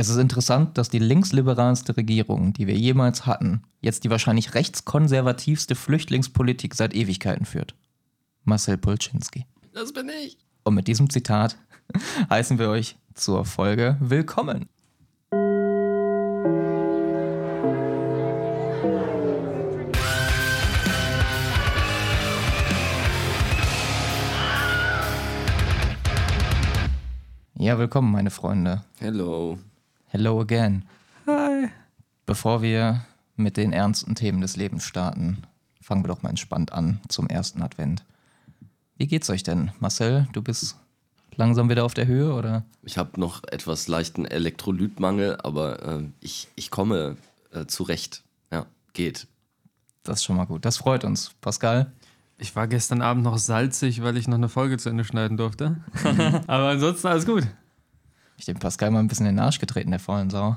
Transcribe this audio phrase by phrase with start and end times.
[0.00, 5.74] Es ist interessant, dass die linksliberalste Regierung, die wir jemals hatten, jetzt die wahrscheinlich rechtskonservativste
[5.74, 7.74] Flüchtlingspolitik seit Ewigkeiten führt.
[8.44, 9.44] Marcel Polczynski.
[9.72, 10.38] Das bin ich.
[10.62, 11.58] Und mit diesem Zitat
[12.30, 14.68] heißen wir euch zur Folge willkommen.
[27.56, 28.84] Ja, willkommen, meine Freunde.
[29.00, 29.58] Hello.
[30.10, 30.84] Hello again.
[31.26, 31.68] Hi.
[32.24, 33.04] Bevor wir
[33.36, 35.42] mit den ernsten Themen des Lebens starten,
[35.82, 38.04] fangen wir doch mal entspannt an zum ersten Advent.
[38.96, 39.70] Wie geht's euch denn?
[39.80, 40.76] Marcel, du bist
[41.36, 42.64] langsam wieder auf der Höhe, oder?
[42.82, 47.18] Ich habe noch etwas leichten Elektrolytmangel, aber äh, ich, ich komme
[47.52, 48.22] äh, zurecht.
[48.50, 48.64] Ja,
[48.94, 49.26] geht.
[50.04, 50.64] Das ist schon mal gut.
[50.64, 51.34] Das freut uns.
[51.42, 51.92] Pascal?
[52.38, 55.76] Ich war gestern Abend noch salzig, weil ich noch eine Folge zu Ende schneiden durfte.
[56.46, 57.46] Aber ansonsten alles gut.
[58.38, 60.56] Ich dem Pascal mal ein bisschen in den Arsch getreten, der faulen Sau.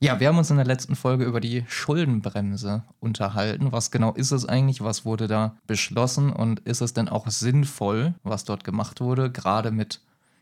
[0.00, 3.72] Ja, wir haben uns in der letzten Folge über die Schuldenbremse unterhalten.
[3.72, 4.82] Was genau ist es eigentlich?
[4.82, 6.30] Was wurde da beschlossen?
[6.30, 9.30] Und ist es denn auch sinnvoll, was dort gemacht wurde?
[9.30, 10.00] Gerade mit,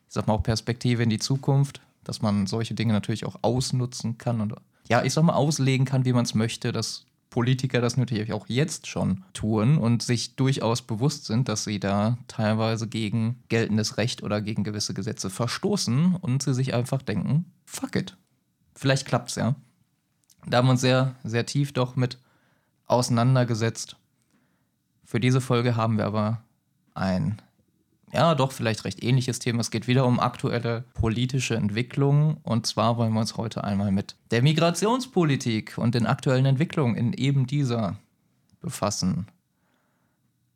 [0.08, 4.18] ich sag mal, auch Perspektive in die Zukunft, dass man solche Dinge natürlich auch ausnutzen
[4.18, 4.54] kann und
[4.88, 8.46] ja, ich sag mal, auslegen kann, wie man es möchte, dass Politiker das natürlich auch
[8.46, 14.22] jetzt schon tun und sich durchaus bewusst sind, dass sie da teilweise gegen geltendes Recht
[14.22, 18.18] oder gegen gewisse Gesetze verstoßen und sie sich einfach denken, fuck it.
[18.74, 19.54] Vielleicht klappt's ja.
[20.46, 22.18] Da haben wir uns sehr, sehr tief doch mit
[22.86, 23.96] auseinandergesetzt.
[25.02, 26.44] Für diese Folge haben wir aber
[26.92, 27.40] ein
[28.12, 29.60] ja, doch vielleicht recht ähnliches Thema.
[29.60, 32.36] Es geht wieder um aktuelle politische Entwicklungen.
[32.42, 37.14] Und zwar wollen wir uns heute einmal mit der Migrationspolitik und den aktuellen Entwicklungen in
[37.14, 37.96] eben dieser
[38.60, 39.26] befassen.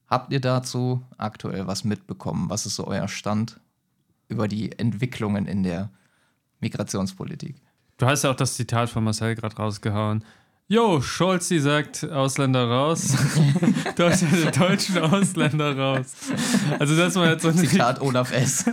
[0.07, 2.51] Habt ihr dazu aktuell was mitbekommen?
[2.51, 3.59] Was ist so euer Stand
[4.29, 5.91] über die Entwicklungen in der
[6.61, 7.57] Migrationspolitik?
[7.97, 10.25] Du hast ja auch das Zitat von Marcel gerade rausgehauen.
[10.69, 13.15] Jo, Scholzi sagt Ausländer raus.
[13.97, 14.27] Deutsche,
[14.59, 16.17] deutschen Ausländer raus.
[16.81, 18.65] Also, dass man jetzt so ein Zitat Olaf S.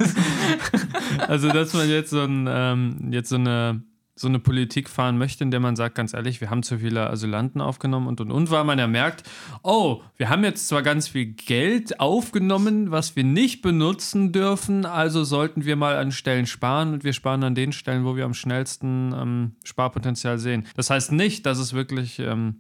[1.27, 3.83] also, dass man jetzt so, ein, ähm, jetzt so eine
[4.15, 7.09] so eine Politik fahren möchte, in der man sagt, ganz ehrlich, wir haben zu viele
[7.09, 9.23] Asylanten aufgenommen und und und, weil man ja merkt,
[9.63, 15.23] oh, wir haben jetzt zwar ganz viel Geld aufgenommen, was wir nicht benutzen dürfen, also
[15.23, 18.35] sollten wir mal an Stellen sparen und wir sparen an den Stellen, wo wir am
[18.35, 20.67] schnellsten ähm, Sparpotenzial sehen.
[20.75, 22.59] Das heißt nicht, dass es wirklich ähm,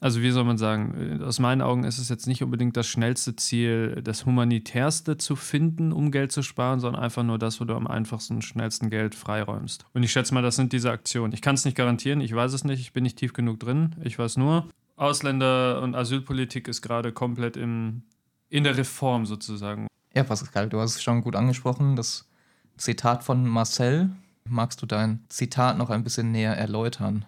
[0.00, 3.36] also wie soll man sagen, aus meinen Augen ist es jetzt nicht unbedingt das schnellste
[3.36, 7.74] Ziel, das humanitärste zu finden, um Geld zu sparen, sondern einfach nur das, wo du
[7.74, 9.86] am einfachsten, schnellsten Geld freiräumst.
[9.94, 11.32] Und ich schätze mal, das sind diese Aktionen.
[11.32, 13.94] Ich kann es nicht garantieren, ich weiß es nicht, ich bin nicht tief genug drin.
[14.02, 18.02] Ich weiß nur, Ausländer- und Asylpolitik ist gerade komplett im,
[18.48, 19.88] in der Reform sozusagen.
[20.14, 22.28] Ja, Pascal, du hast es schon gut angesprochen, das
[22.76, 24.10] Zitat von Marcel.
[24.48, 27.24] Magst du dein Zitat noch ein bisschen näher erläutern?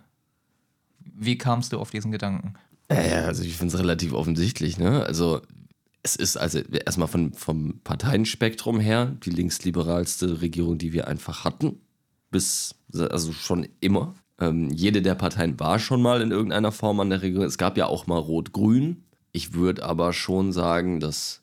[1.15, 2.55] Wie kamst du auf diesen Gedanken?
[2.91, 5.05] Ja, also ich finde es relativ offensichtlich, ne?
[5.05, 5.43] Also
[6.03, 11.81] es ist also erstmal von, vom Parteienspektrum her die linksliberalste Regierung, die wir einfach hatten.
[12.31, 14.15] Bis, also schon immer.
[14.39, 17.47] Ähm, jede der Parteien war schon mal in irgendeiner Form an der Regierung.
[17.47, 19.05] Es gab ja auch mal Rot-Grün.
[19.33, 21.43] Ich würde aber schon sagen, dass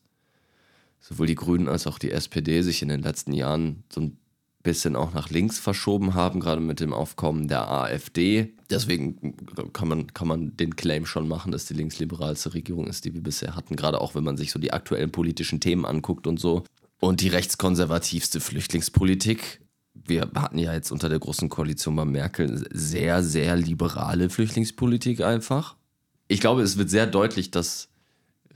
[1.01, 4.18] sowohl die Grünen als auch die SPD sich in den letzten Jahren so ein
[4.63, 8.53] bisschen auch nach links verschoben haben, gerade mit dem Aufkommen der AfD.
[8.69, 9.35] Deswegen
[9.74, 13.22] kann man, kann man den Claim schon machen, dass die linksliberalste Regierung ist, die wir
[13.22, 16.63] bisher hatten, gerade auch wenn man sich so die aktuellen politischen Themen anguckt und so.
[17.00, 19.62] Und die rechtskonservativste Flüchtlingspolitik.
[19.94, 25.75] Wir hatten ja jetzt unter der Großen Koalition bei Merkel sehr, sehr liberale Flüchtlingspolitik einfach.
[26.30, 27.90] Ich glaube, es wird sehr deutlich, dass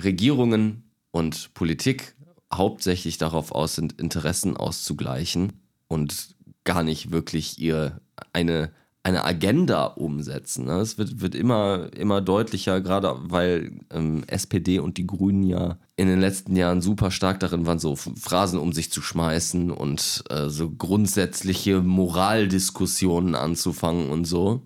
[0.01, 2.15] Regierungen und Politik
[2.53, 8.01] hauptsächlich darauf aus sind, Interessen auszugleichen und gar nicht wirklich ihr
[8.33, 8.71] eine,
[9.03, 10.65] eine Agenda umsetzen.
[10.65, 10.79] Ne?
[10.79, 16.07] Es wird, wird immer, immer deutlicher, gerade weil ähm, SPD und die Grünen ja in
[16.07, 20.49] den letzten Jahren super stark darin waren, so Phrasen um sich zu schmeißen und äh,
[20.49, 24.61] so grundsätzliche Moraldiskussionen anzufangen und so.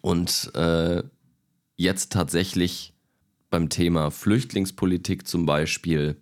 [0.00, 1.02] Und äh,
[1.76, 2.94] jetzt tatsächlich
[3.50, 6.16] beim Thema Flüchtlingspolitik zum Beispiel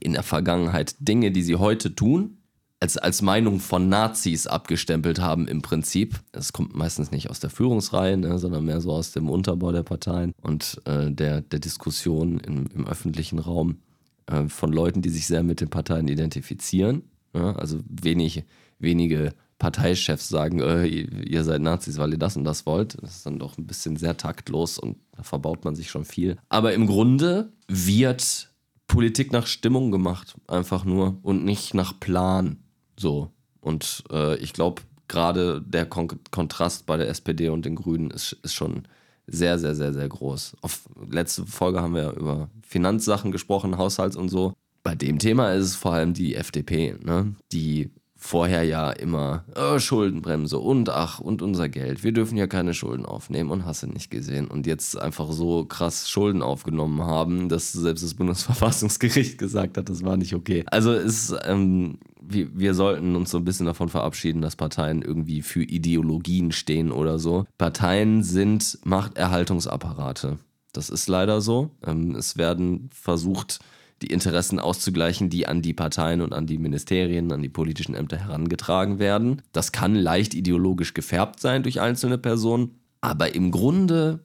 [0.00, 2.38] in der Vergangenheit Dinge, die sie heute tun,
[2.84, 6.20] als, als Meinung von Nazis abgestempelt haben im Prinzip.
[6.32, 9.84] Es kommt meistens nicht aus der Führungsreihe, ne, sondern mehr so aus dem Unterbau der
[9.84, 13.78] Parteien und äh, der, der Diskussion im, im öffentlichen Raum
[14.26, 17.04] äh, von Leuten, die sich sehr mit den Parteien identifizieren.
[17.34, 18.44] Ja, also wenig,
[18.78, 23.02] wenige Parteichefs sagen, äh, ihr seid Nazis, weil ihr das und das wollt.
[23.02, 26.36] Das ist dann doch ein bisschen sehr taktlos und da verbaut man sich schon viel.
[26.50, 28.50] Aber im Grunde wird
[28.88, 32.58] Politik nach Stimmung gemacht, einfach nur und nicht nach Plan.
[32.96, 33.30] So.
[33.60, 38.32] Und äh, ich glaube, gerade der Kon Kontrast bei der SPD und den Grünen ist,
[38.42, 38.86] ist schon
[39.26, 40.56] sehr, sehr, sehr, sehr groß.
[40.60, 44.52] Auf letzte Folge haben wir über Finanzsachen gesprochen, Haushalts und so.
[44.82, 47.34] Bei dem Thema ist es vor allem die FDP, ne?
[47.52, 52.04] die vorher ja immer oh, Schuldenbremse und ach und unser Geld.
[52.04, 54.48] Wir dürfen ja keine Schulden aufnehmen und hast du nicht gesehen.
[54.48, 60.02] Und jetzt einfach so krass Schulden aufgenommen haben, dass selbst das Bundesverfassungsgericht gesagt hat, das
[60.02, 60.64] war nicht okay.
[60.68, 65.42] Also es, ähm, wir, wir sollten uns so ein bisschen davon verabschieden, dass Parteien irgendwie
[65.42, 67.46] für Ideologien stehen oder so.
[67.58, 70.38] Parteien sind Machterhaltungsapparate.
[70.72, 71.70] Das ist leider so.
[71.86, 73.60] Ähm, es werden versucht,
[74.02, 78.18] die Interessen auszugleichen, die an die Parteien und an die Ministerien, an die politischen Ämter
[78.18, 79.42] herangetragen werden.
[79.52, 84.23] Das kann leicht ideologisch gefärbt sein durch einzelne Personen, aber im Grunde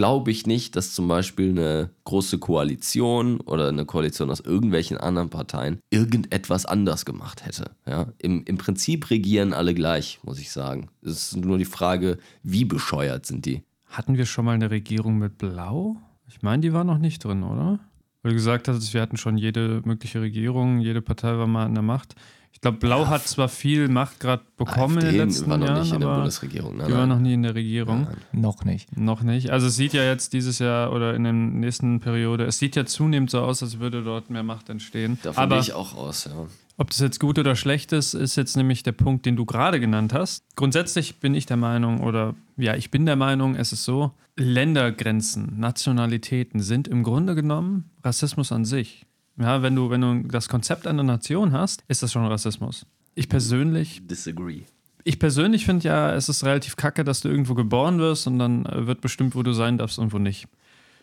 [0.00, 5.28] glaube ich nicht, dass zum Beispiel eine große Koalition oder eine Koalition aus irgendwelchen anderen
[5.28, 7.72] Parteien irgendetwas anders gemacht hätte.
[7.86, 8.06] Ja?
[8.16, 10.88] Im, Im Prinzip regieren alle gleich, muss ich sagen.
[11.02, 13.62] Es ist nur die Frage, wie bescheuert sind die.
[13.90, 15.98] Hatten wir schon mal eine Regierung mit Blau?
[16.28, 17.78] Ich meine, die war noch nicht drin, oder?
[18.22, 21.74] Weil du gesagt hast, wir hatten schon jede mögliche Regierung, jede Partei war mal in
[21.74, 22.14] der Macht.
[22.52, 25.56] Ich glaube, Blau ja, hat zwar viel Macht gerade bekommen AfD in den letzten war
[25.56, 26.76] noch Jahren, nicht in der Bundesregierung.
[26.76, 28.02] Nein, die war noch nie in der Regierung.
[28.02, 28.96] Nein, noch nicht.
[28.96, 29.50] Noch nicht.
[29.50, 32.84] Also es sieht ja jetzt dieses Jahr oder in der nächsten Periode, es sieht ja
[32.84, 35.18] zunehmend so aus, als würde dort mehr Macht entstehen.
[35.22, 36.32] Davon Aber gehe ich auch aus, ja.
[36.76, 39.80] Ob das jetzt gut oder schlecht ist, ist jetzt nämlich der Punkt, den du gerade
[39.80, 40.42] genannt hast.
[40.56, 45.58] Grundsätzlich bin ich der Meinung, oder ja, ich bin der Meinung, es ist so, Ländergrenzen,
[45.58, 49.06] Nationalitäten sind im Grunde genommen Rassismus an sich.
[49.40, 52.86] Ja, wenn du, wenn du das Konzept einer Nation hast, ist das schon Rassismus.
[53.14, 54.02] Ich persönlich.
[54.06, 54.62] Disagree.
[55.04, 58.66] Ich persönlich finde ja, es ist relativ kacke, dass du irgendwo geboren wirst und dann
[58.70, 60.46] wird bestimmt, wo du sein darfst und wo nicht.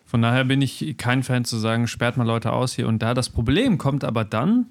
[0.04, 3.12] Von daher bin ich kein Fan zu sagen, sperrt mal Leute aus hier und da.
[3.12, 4.66] Das Problem kommt aber dann,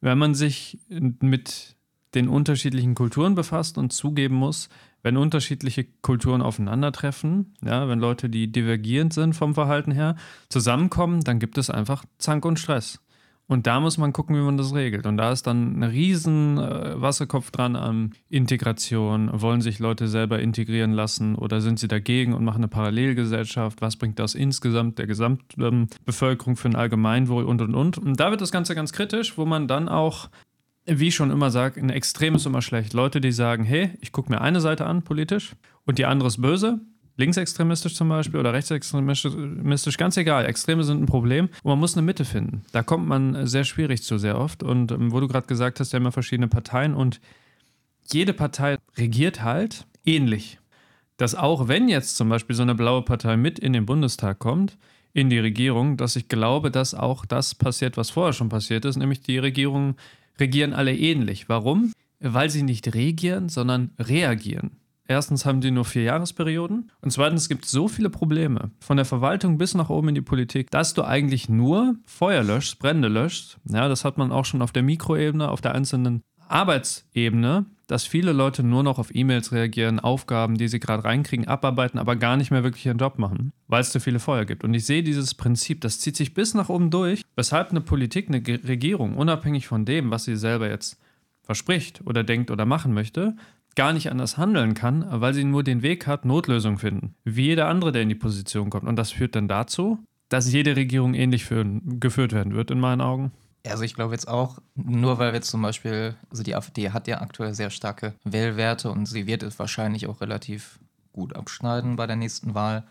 [0.00, 1.76] wenn man sich mit
[2.14, 4.68] den unterschiedlichen Kulturen befasst und zugeben muss,
[5.02, 10.16] wenn unterschiedliche Kulturen aufeinandertreffen, ja, wenn Leute, die divergierend sind vom Verhalten her,
[10.48, 13.00] zusammenkommen, dann gibt es einfach Zank und Stress.
[13.50, 15.06] Und da muss man gucken, wie man das regelt.
[15.06, 19.28] Und da ist dann ein riesen äh, Wasserkopf dran an Integration.
[19.32, 23.82] Wollen sich Leute selber integrieren lassen oder sind sie dagegen und machen eine Parallelgesellschaft?
[23.82, 27.98] Was bringt das insgesamt der Gesamtbevölkerung ähm, für ein Allgemeinwohl und und und?
[27.98, 30.28] Und da wird das Ganze ganz kritisch, wo man dann auch
[30.98, 32.92] wie ich schon immer sage, ein Extrem ist immer schlecht.
[32.92, 35.52] Leute, die sagen, hey, ich gucke mir eine Seite an, politisch,
[35.86, 36.80] und die andere ist böse,
[37.16, 40.46] linksextremistisch zum Beispiel oder rechtsextremistisch, ganz egal.
[40.46, 42.62] Extreme sind ein Problem und man muss eine Mitte finden.
[42.72, 44.62] Da kommt man sehr schwierig zu, sehr oft.
[44.62, 47.20] Und ähm, wo du gerade gesagt hast, wir haben ja verschiedene Parteien und
[48.12, 50.58] jede Partei regiert halt ähnlich.
[51.16, 54.78] Dass auch wenn jetzt zum Beispiel so eine blaue Partei mit in den Bundestag kommt,
[55.12, 58.96] in die Regierung, dass ich glaube, dass auch das passiert, was vorher schon passiert ist,
[58.96, 59.96] nämlich die Regierung
[60.40, 61.48] regieren alle ähnlich.
[61.48, 61.92] Warum?
[62.18, 64.80] Weil sie nicht regieren, sondern reagieren.
[65.10, 69.04] Erstens haben die nur vier Jahresperioden und zweitens gibt es so viele Probleme, von der
[69.04, 73.58] Verwaltung bis nach oben in die Politik, dass du eigentlich nur Feuer löschst, Brände löschst.
[73.68, 78.32] Ja, das hat man auch schon auf der Mikroebene, auf der einzelnen Arbeitsebene, dass viele
[78.32, 82.52] Leute nur noch auf E-Mails reagieren, Aufgaben, die sie gerade reinkriegen, abarbeiten, aber gar nicht
[82.52, 84.62] mehr wirklich ihren Job machen, weil es zu viele Feuer gibt.
[84.62, 88.28] Und ich sehe dieses Prinzip, das zieht sich bis nach oben durch, weshalb eine Politik,
[88.28, 91.00] eine Regierung, unabhängig von dem, was sie selber jetzt
[91.42, 93.34] verspricht oder denkt oder machen möchte,
[93.74, 97.16] gar nicht anders handeln kann, weil sie nur den Weg hat, Notlösungen finden.
[97.24, 98.86] Wie jeder andere, der in die Position kommt.
[98.86, 99.98] Und das führt dann dazu,
[100.28, 103.32] dass jede Regierung ähnlich führen, geführt werden wird, in meinen Augen.
[103.66, 107.20] Also ich glaube jetzt auch, nur weil wir zum Beispiel, also die AfD hat ja
[107.20, 110.78] aktuell sehr starke Wählwerte und sie wird es wahrscheinlich auch relativ
[111.12, 112.86] gut abschneiden bei der nächsten Wahl.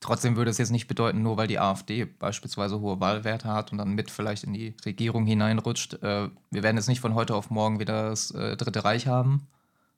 [0.00, 3.78] Trotzdem würde es jetzt nicht bedeuten, nur weil die AfD beispielsweise hohe Wahlwerte hat und
[3.78, 5.94] dann mit vielleicht in die Regierung hineinrutscht.
[6.02, 9.48] Äh, wir werden jetzt nicht von heute auf morgen wieder das äh, Dritte Reich haben.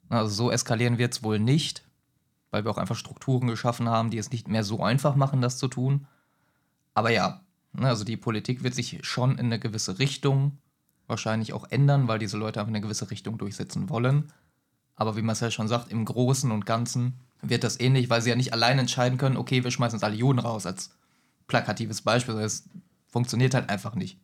[0.09, 1.85] Also so eskalieren wird es wohl nicht,
[2.50, 5.59] weil wir auch einfach Strukturen geschaffen haben, die es nicht mehr so einfach machen, das
[5.59, 6.07] zu tun.
[6.95, 7.43] Aber ja,
[7.79, 10.59] also die Politik wird sich schon in eine gewisse Richtung
[11.07, 14.33] wahrscheinlich auch ändern, weil diese Leute einfach eine gewisse Richtung durchsetzen wollen.
[14.97, 18.37] Aber wie Marcel schon sagt, im Großen und Ganzen wird das ähnlich, weil sie ja
[18.37, 20.91] nicht allein entscheiden können, okay, wir schmeißen jetzt alle Juden raus als
[21.47, 22.35] plakatives Beispiel.
[22.35, 22.69] Es
[23.09, 24.19] funktioniert halt einfach nicht.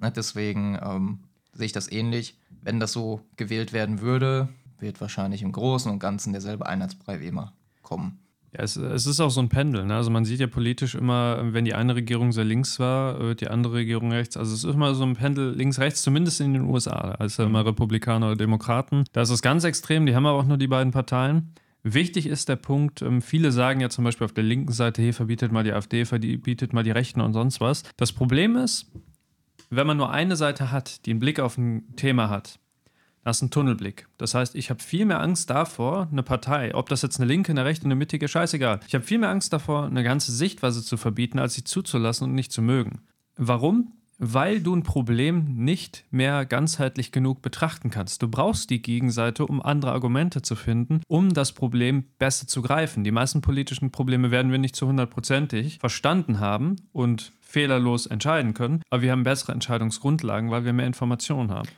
[0.00, 1.20] Ne, deswegen ähm,
[1.52, 2.38] sehe ich das ähnlich.
[2.62, 4.48] Wenn das so gewählt werden würde,
[4.78, 8.18] wird wahrscheinlich im Großen und Ganzen derselbe Einheitsbrei wie immer kommen.
[8.52, 9.84] Ja, es, es, ist auch so ein Pendel.
[9.84, 9.94] Ne?
[9.94, 13.48] Also man sieht ja politisch immer, wenn die eine Regierung sehr links war, wird die
[13.48, 14.36] andere Regierung rechts.
[14.36, 17.16] Also es ist immer so ein Pendel links-rechts, zumindest in den USA.
[17.18, 19.04] Also immer Republikaner oder Demokraten.
[19.12, 21.52] Da ist es ganz extrem, die haben aber auch nur die beiden Parteien.
[21.82, 25.12] Wichtig ist der Punkt, ähm, viele sagen ja zum Beispiel auf der linken Seite, hey,
[25.12, 27.84] verbietet mal die AfD, verbietet mal die Rechten und sonst was.
[27.96, 28.90] Das Problem ist,
[29.70, 32.58] wenn man nur eine Seite hat, die einen Blick auf ein Thema hat,
[33.24, 34.06] Das ist ein Tunnelblick.
[34.16, 37.52] Das heißt, ich habe viel mehr Angst davor, eine Partei, ob das jetzt eine linke,
[37.52, 38.80] eine rechte, eine mittige, scheißegal.
[38.86, 42.34] Ich habe viel mehr Angst davor, eine ganze Sichtweise zu verbieten, als sie zuzulassen und
[42.34, 43.00] nicht zu mögen.
[43.36, 43.92] Warum?
[44.20, 48.20] Weil du ein Problem nicht mehr ganzheitlich genug betrachten kannst.
[48.22, 53.04] Du brauchst die Gegenseite, um andere Argumente zu finden, um das Problem besser zu greifen.
[53.04, 58.82] Die meisten politischen Probleme werden wir nicht zu hundertprozentig verstanden haben und fehlerlos entscheiden können,
[58.90, 61.68] aber wir haben bessere Entscheidungsgrundlagen, weil wir mehr Informationen haben.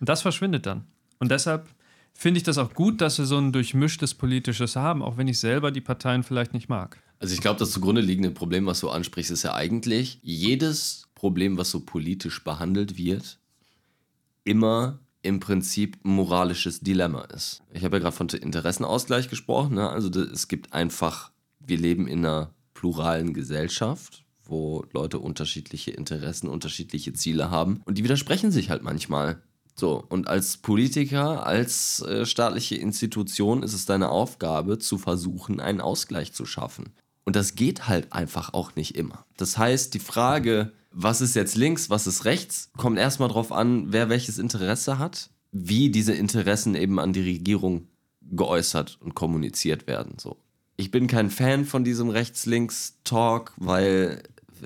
[0.00, 0.84] Und das verschwindet dann.
[1.18, 1.68] Und deshalb
[2.14, 5.38] finde ich das auch gut, dass wir so ein durchmischtes politisches haben, auch wenn ich
[5.38, 6.98] selber die Parteien vielleicht nicht mag.
[7.20, 11.58] Also ich glaube, das zugrunde liegende Problem, was du ansprichst, ist ja eigentlich jedes Problem,
[11.58, 13.38] was so politisch behandelt wird,
[14.44, 17.62] immer im Prinzip ein moralisches Dilemma ist.
[17.72, 19.74] Ich habe ja gerade von Interessenausgleich gesprochen.
[19.74, 19.88] Ne?
[19.88, 27.12] Also es gibt einfach, wir leben in einer pluralen Gesellschaft, wo Leute unterschiedliche Interessen, unterschiedliche
[27.12, 29.42] Ziele haben und die widersprechen sich halt manchmal.
[29.78, 35.80] So, und als Politiker, als äh, staatliche Institution ist es deine Aufgabe, zu versuchen, einen
[35.80, 36.86] Ausgleich zu schaffen.
[37.24, 39.24] Und das geht halt einfach auch nicht immer.
[39.36, 43.92] Das heißt, die Frage, was ist jetzt links, was ist rechts, kommt erstmal darauf an,
[43.92, 47.86] wer welches Interesse hat, wie diese Interessen eben an die Regierung
[48.22, 50.14] geäußert und kommuniziert werden.
[50.18, 50.38] So.
[50.76, 54.22] Ich bin kein Fan von diesem Rechts-Links-Talk, weil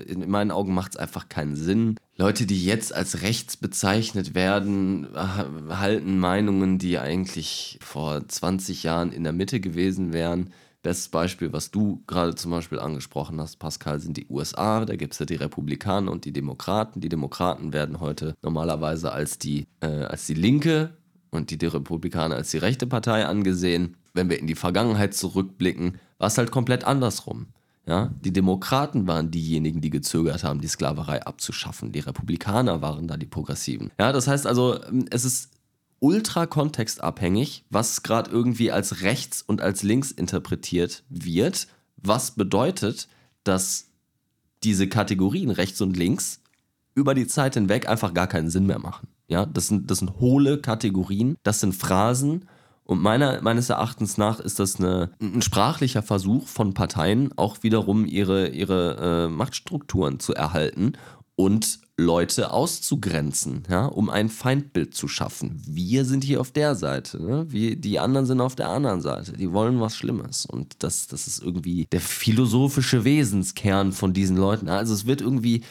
[0.07, 1.97] in meinen Augen macht es einfach keinen Sinn.
[2.15, 9.23] Leute, die jetzt als rechts bezeichnet werden, halten Meinungen, die eigentlich vor 20 Jahren in
[9.23, 10.51] der Mitte gewesen wären.
[10.83, 14.85] Bestes Beispiel, was du gerade zum Beispiel angesprochen hast, Pascal, sind die USA.
[14.85, 17.01] Da gibt es ja die Republikaner und die Demokraten.
[17.01, 20.95] Die Demokraten werden heute normalerweise als die, äh, als die linke
[21.31, 23.97] und die, die Republikaner als die rechte Partei angesehen.
[24.13, 27.47] Wenn wir in die Vergangenheit zurückblicken, war es halt komplett andersrum.
[27.85, 31.91] Ja, die Demokraten waren diejenigen, die gezögert haben, die Sklaverei abzuschaffen.
[31.91, 33.91] Die Republikaner waren da die Progressiven.
[33.99, 35.49] Ja, das heißt also, es ist
[35.99, 41.67] ultra kontextabhängig, was gerade irgendwie als rechts und als links interpretiert wird.
[41.97, 43.09] Was bedeutet,
[43.43, 43.87] dass
[44.63, 46.41] diese Kategorien rechts und links
[46.95, 49.07] über die Zeit hinweg einfach gar keinen Sinn mehr machen.
[49.27, 52.47] Ja, das sind, das sind hohle Kategorien, das sind Phrasen
[52.93, 58.05] und meiner, meines Erachtens nach ist das eine, ein sprachlicher Versuch von Parteien, auch wiederum
[58.05, 60.93] ihre, ihre äh, Machtstrukturen zu erhalten
[61.35, 65.59] und Leute auszugrenzen, ja, um ein Feindbild zu schaffen.
[65.65, 67.45] Wir sind hier auf der Seite, ne?
[67.49, 69.33] Wir, die anderen sind auf der anderen Seite.
[69.33, 70.45] Die wollen was Schlimmes.
[70.45, 74.69] Und das, das ist irgendwie der philosophische Wesenskern von diesen Leuten.
[74.69, 75.63] Also es wird irgendwie,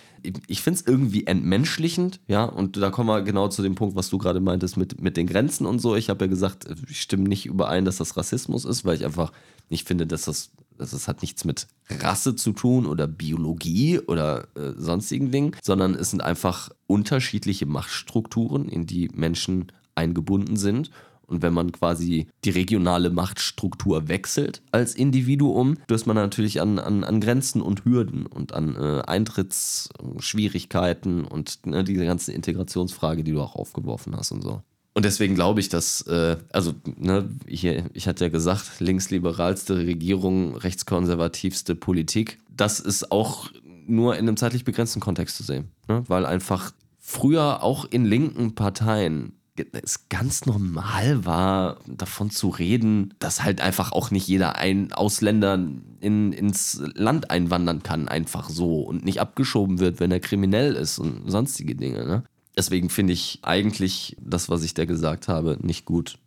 [0.47, 4.11] ich finde es irgendwie entmenschlichend, ja, und da kommen wir genau zu dem Punkt, was
[4.11, 5.97] du gerade meintest mit, mit den Grenzen und so.
[5.97, 9.33] Ich habe ja gesagt, ich stimme nicht überein, dass das Rassismus ist, weil ich einfach
[9.69, 14.49] nicht finde, dass das also es hat nichts mit Rasse zu tun oder Biologie oder
[14.57, 20.91] äh, sonstigen Dingen, sondern es sind einfach unterschiedliche Machtstrukturen, in die Menschen eingebunden sind.
[21.26, 27.05] Und wenn man quasi die regionale Machtstruktur wechselt als Individuum, stößt man natürlich an, an,
[27.05, 33.41] an Grenzen und Hürden und an äh, Eintrittsschwierigkeiten und ne, diese ganze Integrationsfrage, die du
[33.41, 34.61] auch aufgeworfen hast und so.
[34.95, 40.55] Und deswegen glaube ich, dass, äh, also, ne, hier, ich hatte ja gesagt, linksliberalste Regierung,
[40.57, 42.38] rechtskonservativste Politik.
[42.55, 43.50] Das ist auch
[43.87, 45.71] nur in einem zeitlich begrenzten Kontext zu sehen.
[45.88, 46.05] Ne?
[46.09, 49.33] Weil einfach früher auch in linken Parteien
[49.73, 55.54] es ganz normal war, davon zu reden, dass halt einfach auch nicht jeder ein Ausländer
[56.00, 60.99] in, ins Land einwandern kann, einfach so und nicht abgeschoben wird, wenn er kriminell ist
[60.99, 62.06] und sonstige Dinge.
[62.06, 62.25] Ne?
[62.56, 66.18] Deswegen finde ich eigentlich das, was ich da gesagt habe, nicht gut.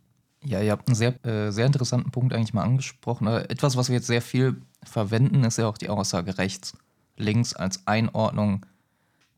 [0.44, 3.26] Ja, ihr habt einen sehr, äh, sehr interessanten Punkt eigentlich mal angesprochen.
[3.26, 6.74] Äh, etwas, was wir jetzt sehr viel verwenden, ist ja auch die Aussage rechts,
[7.16, 8.64] links als Einordnung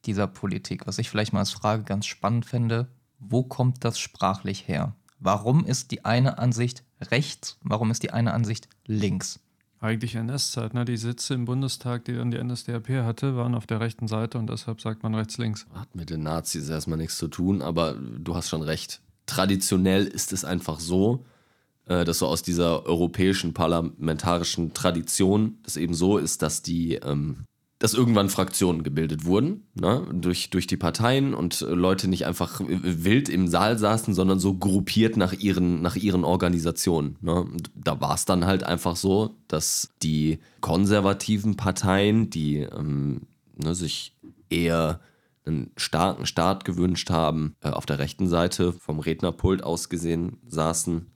[0.04, 0.86] dieser Politik.
[0.86, 4.94] Was ich vielleicht mal als Frage ganz spannend fände, wo kommt das sprachlich her?
[5.20, 7.58] Warum ist die eine Ansicht rechts?
[7.62, 9.40] Warum ist die eine Ansicht links?
[9.80, 10.84] Eigentlich NS-Zeit, ne?
[10.84, 14.50] Die Sitze im Bundestag, die dann die NSDAP hatte, waren auf der rechten Seite und
[14.50, 15.66] deshalb sagt man rechts-links.
[15.72, 19.00] Hat mit den Nazis erstmal nichts zu tun, aber du hast schon recht.
[19.26, 21.24] Traditionell ist es einfach so,
[21.86, 27.44] äh, dass so aus dieser europäischen parlamentarischen Tradition es eben so ist, dass die ähm,
[27.78, 33.28] dass irgendwann Fraktionen gebildet wurden, ne, durch, durch die Parteien und Leute nicht einfach wild
[33.28, 37.16] im Saal saßen, sondern so gruppiert nach ihren, nach ihren Organisationen.
[37.20, 37.46] Ne.
[37.74, 43.22] Da war es dann halt einfach so, dass die konservativen Parteien, die ähm,
[43.56, 44.16] ne, sich
[44.50, 45.00] eher
[45.46, 51.06] einen starken Staat gewünscht haben, äh, auf der rechten Seite vom Rednerpult aus gesehen saßen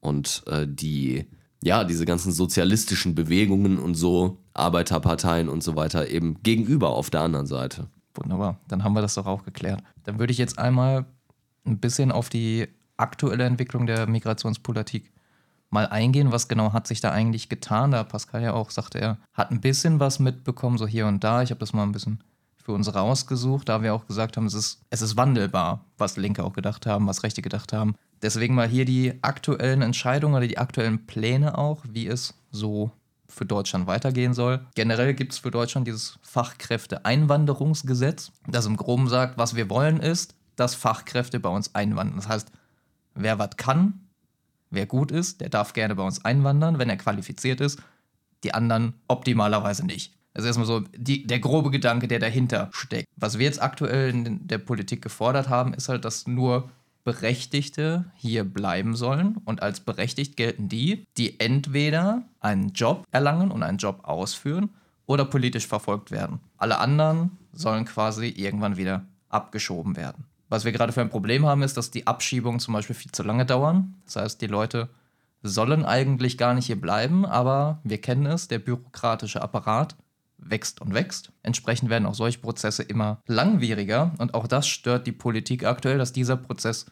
[0.00, 1.26] und äh, die
[1.62, 7.22] ja, diese ganzen sozialistischen Bewegungen und so, Arbeiterparteien und so weiter eben gegenüber auf der
[7.22, 7.88] anderen Seite.
[8.14, 9.82] Wunderbar, dann haben wir das doch auch geklärt.
[10.04, 11.06] Dann würde ich jetzt einmal
[11.64, 15.12] ein bisschen auf die aktuelle Entwicklung der Migrationspolitik
[15.70, 16.32] mal eingehen.
[16.32, 17.90] Was genau hat sich da eigentlich getan?
[17.90, 21.42] Da Pascal ja auch sagte, er hat ein bisschen was mitbekommen, so hier und da.
[21.42, 22.22] Ich habe das mal ein bisschen
[22.66, 26.42] für uns rausgesucht, da wir auch gesagt haben, es ist, es ist wandelbar, was Linke
[26.42, 27.94] auch gedacht haben, was Rechte gedacht haben.
[28.22, 32.92] Deswegen mal hier die aktuellen Entscheidungen oder die aktuellen Pläne auch, wie es so
[33.28, 34.66] für Deutschland weitergehen soll.
[34.74, 40.34] Generell gibt es für Deutschland dieses Fachkräfteeinwanderungsgesetz, das im Groben sagt, was wir wollen ist,
[40.54, 42.16] dass Fachkräfte bei uns einwandern.
[42.16, 42.52] Das heißt,
[43.14, 44.06] wer was kann,
[44.70, 47.82] wer gut ist, der darf gerne bei uns einwandern, wenn er qualifiziert ist.
[48.44, 50.14] Die anderen optimalerweise nicht.
[50.32, 53.08] Das ist erstmal so die, der grobe Gedanke, der dahinter steckt.
[53.16, 56.70] Was wir jetzt aktuell in der Politik gefordert haben, ist halt, dass nur
[57.06, 59.36] Berechtigte hier bleiben sollen.
[59.44, 64.70] Und als berechtigt gelten die, die entweder einen Job erlangen und einen Job ausführen
[65.06, 66.40] oder politisch verfolgt werden.
[66.58, 70.24] Alle anderen sollen quasi irgendwann wieder abgeschoben werden.
[70.48, 73.22] Was wir gerade für ein Problem haben, ist, dass die Abschiebungen zum Beispiel viel zu
[73.22, 73.94] lange dauern.
[74.04, 74.88] Das heißt, die Leute
[75.42, 79.94] sollen eigentlich gar nicht hier bleiben, aber wir kennen es, der bürokratische Apparat
[80.38, 81.30] wächst und wächst.
[81.42, 86.12] Entsprechend werden auch solche Prozesse immer langwieriger und auch das stört die Politik aktuell, dass
[86.12, 86.86] dieser Prozess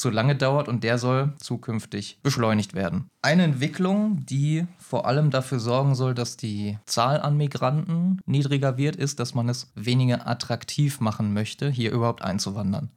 [0.00, 3.08] zu lange dauert und der soll zukünftig beschleunigt werden.
[3.20, 8.96] Eine Entwicklung, die vor allem dafür sorgen soll, dass die Zahl an Migranten niedriger wird,
[8.96, 12.88] ist, dass man es weniger attraktiv machen möchte, hier überhaupt einzuwandern.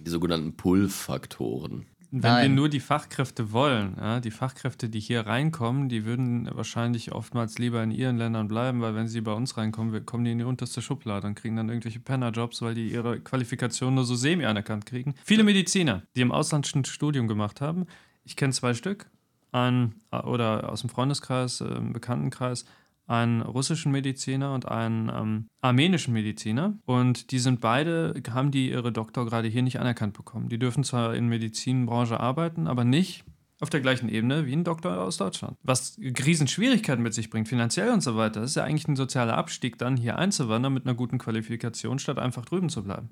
[0.00, 1.86] Die sogenannten Pull-Faktoren.
[2.12, 2.42] Wenn Nein.
[2.42, 7.58] wir nur die Fachkräfte wollen, ja, die Fachkräfte, die hier reinkommen, die würden wahrscheinlich oftmals
[7.58, 10.44] lieber in ihren Ländern bleiben, weil wenn sie bei uns reinkommen, kommen die in die
[10.44, 14.86] unterste Schublade und kriegen dann irgendwelche Pennerjobs, weil die ihre Qualifikation nur so semi anerkannt
[14.86, 15.14] kriegen.
[15.22, 17.86] Viele Mediziner, die im Ausland ein Studium gemacht haben,
[18.24, 19.06] ich kenne zwei Stück,
[19.52, 22.64] ein, oder aus dem Freundeskreis, äh, im Bekanntenkreis,
[23.10, 26.78] einen russischen Mediziner und einen ähm, armenischen Mediziner.
[26.86, 30.48] Und die sind beide, haben die ihre Doktorgrade hier nicht anerkannt bekommen.
[30.48, 33.24] Die dürfen zwar in Medizinbranche arbeiten, aber nicht
[33.58, 35.58] auf der gleichen Ebene wie ein Doktor aus Deutschland.
[35.62, 38.40] Was Riesenschwierigkeiten mit sich bringt, finanziell und so weiter.
[38.40, 42.18] Das ist ja eigentlich ein sozialer Abstieg, dann hier einzuwandern mit einer guten Qualifikation, statt
[42.18, 43.10] einfach drüben zu bleiben.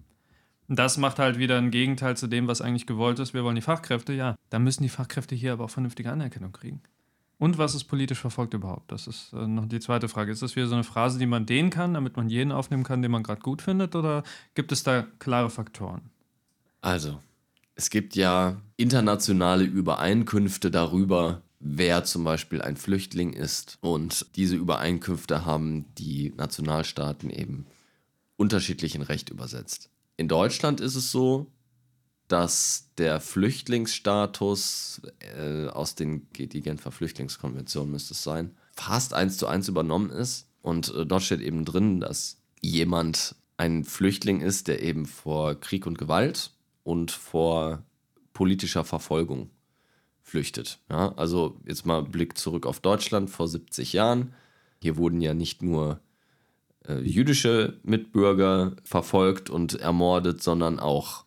[0.68, 3.34] Und das macht halt wieder ein Gegenteil zu dem, was eigentlich gewollt ist.
[3.34, 4.36] Wir wollen die Fachkräfte, ja.
[4.50, 6.82] Da müssen die Fachkräfte hier aber auch vernünftige Anerkennung kriegen.
[7.38, 8.90] Und was ist politisch verfolgt überhaupt?
[8.90, 10.32] Das ist äh, noch die zweite Frage.
[10.32, 13.00] Ist das wieder so eine Phrase, die man dehnen kann, damit man jeden aufnehmen kann,
[13.00, 13.94] den man gerade gut findet?
[13.94, 14.24] Oder
[14.54, 16.10] gibt es da klare Faktoren?
[16.80, 17.20] Also,
[17.76, 23.78] es gibt ja internationale Übereinkünfte darüber, wer zum Beispiel ein Flüchtling ist.
[23.80, 27.66] Und diese Übereinkünfte haben die Nationalstaaten eben
[28.36, 29.90] unterschiedlich in Recht übersetzt.
[30.16, 31.46] In Deutschland ist es so,
[32.28, 39.46] dass der Flüchtlingsstatus äh, aus den die Genfer Flüchtlingskonvention müsste es sein, fast eins zu
[39.46, 40.46] eins übernommen ist.
[40.62, 45.86] Und äh, dort steht eben drin, dass jemand ein Flüchtling ist, der eben vor Krieg
[45.86, 46.52] und Gewalt
[46.84, 47.82] und vor
[48.32, 49.50] politischer Verfolgung
[50.22, 50.78] flüchtet.
[50.90, 54.34] Ja, also jetzt mal Blick zurück auf Deutschland vor 70 Jahren.
[54.80, 56.00] Hier wurden ja nicht nur
[56.86, 61.24] äh, jüdische Mitbürger verfolgt und ermordet, sondern auch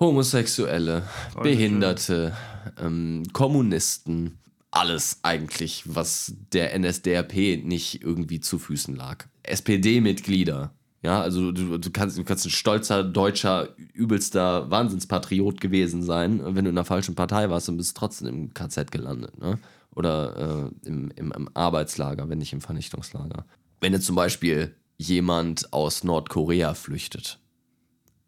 [0.00, 1.02] Homosexuelle,
[1.42, 2.36] Behinderte,
[2.78, 4.38] ähm, Kommunisten,
[4.70, 9.26] alles eigentlich, was der NSDAP nicht irgendwie zu Füßen lag.
[9.44, 10.72] SPD-Mitglieder.
[11.02, 16.64] Ja, also du, du, kannst, du kannst ein stolzer, deutscher, übelster Wahnsinnspatriot gewesen sein, wenn
[16.64, 19.38] du in einer falschen Partei warst und bist trotzdem im KZ gelandet.
[19.38, 19.58] Ne?
[19.94, 23.44] Oder äh, im, im, im Arbeitslager, wenn nicht im Vernichtungslager.
[23.80, 27.38] Wenn jetzt zum Beispiel jemand aus Nordkorea flüchtet,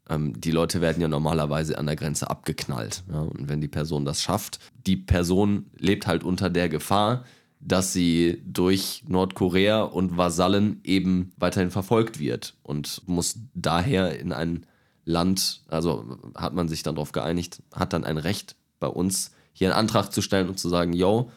[0.08, 3.04] ähm, die Leute werden ja normalerweise an der Grenze abgeknallt.
[3.10, 3.20] Ja?
[3.20, 7.24] Und wenn die Person das schafft, die Person lebt halt unter der Gefahr,
[7.60, 14.66] dass sie durch Nordkorea und Vasallen eben weiterhin verfolgt wird und muss daher in ein
[15.04, 19.68] Land, also hat man sich dann darauf geeinigt, hat dann ein Recht bei uns hier
[19.68, 21.30] einen Antrag zu stellen und zu sagen, yo,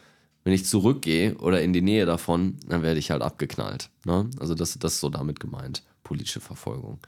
[0.44, 3.90] wenn ich zurückgehe oder in die Nähe davon, dann werde ich halt abgeknallt.
[4.04, 4.28] Ne?
[4.38, 6.98] Also das, das ist so damit gemeint, politische Verfolgung.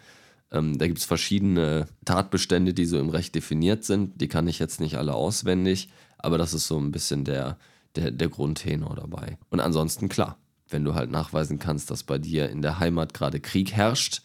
[0.52, 4.20] Ähm, da gibt es verschiedene Tatbestände, die so im Recht definiert sind.
[4.20, 5.88] Die kann ich jetzt nicht alle auswendig,
[6.18, 7.58] aber das ist so ein bisschen der,
[7.96, 9.38] der, der Grundtenor dabei.
[9.50, 10.38] Und ansonsten klar,
[10.68, 14.22] wenn du halt nachweisen kannst, dass bei dir in der Heimat gerade Krieg herrscht,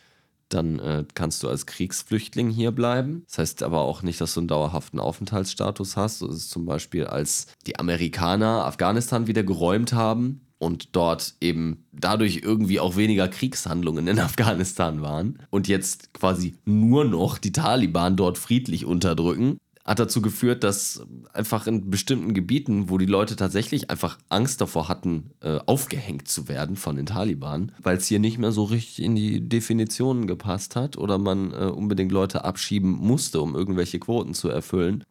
[0.50, 3.24] dann äh, kannst du als Kriegsflüchtling hier bleiben.
[3.28, 6.22] Das heißt aber auch nicht, dass du einen dauerhaften Aufenthaltsstatus hast.
[6.22, 12.42] Das ist zum Beispiel, als die Amerikaner Afghanistan wieder geräumt haben, und dort eben dadurch
[12.44, 18.38] irgendwie auch weniger Kriegshandlungen in Afghanistan waren und jetzt quasi nur noch die Taliban dort
[18.38, 24.18] friedlich unterdrücken, hat dazu geführt, dass einfach in bestimmten Gebieten, wo die Leute tatsächlich einfach
[24.28, 28.52] Angst davor hatten, äh, aufgehängt zu werden von den Taliban, weil es hier nicht mehr
[28.52, 33.56] so richtig in die Definitionen gepasst hat oder man äh, unbedingt Leute abschieben musste, um
[33.56, 35.06] irgendwelche Quoten zu erfüllen,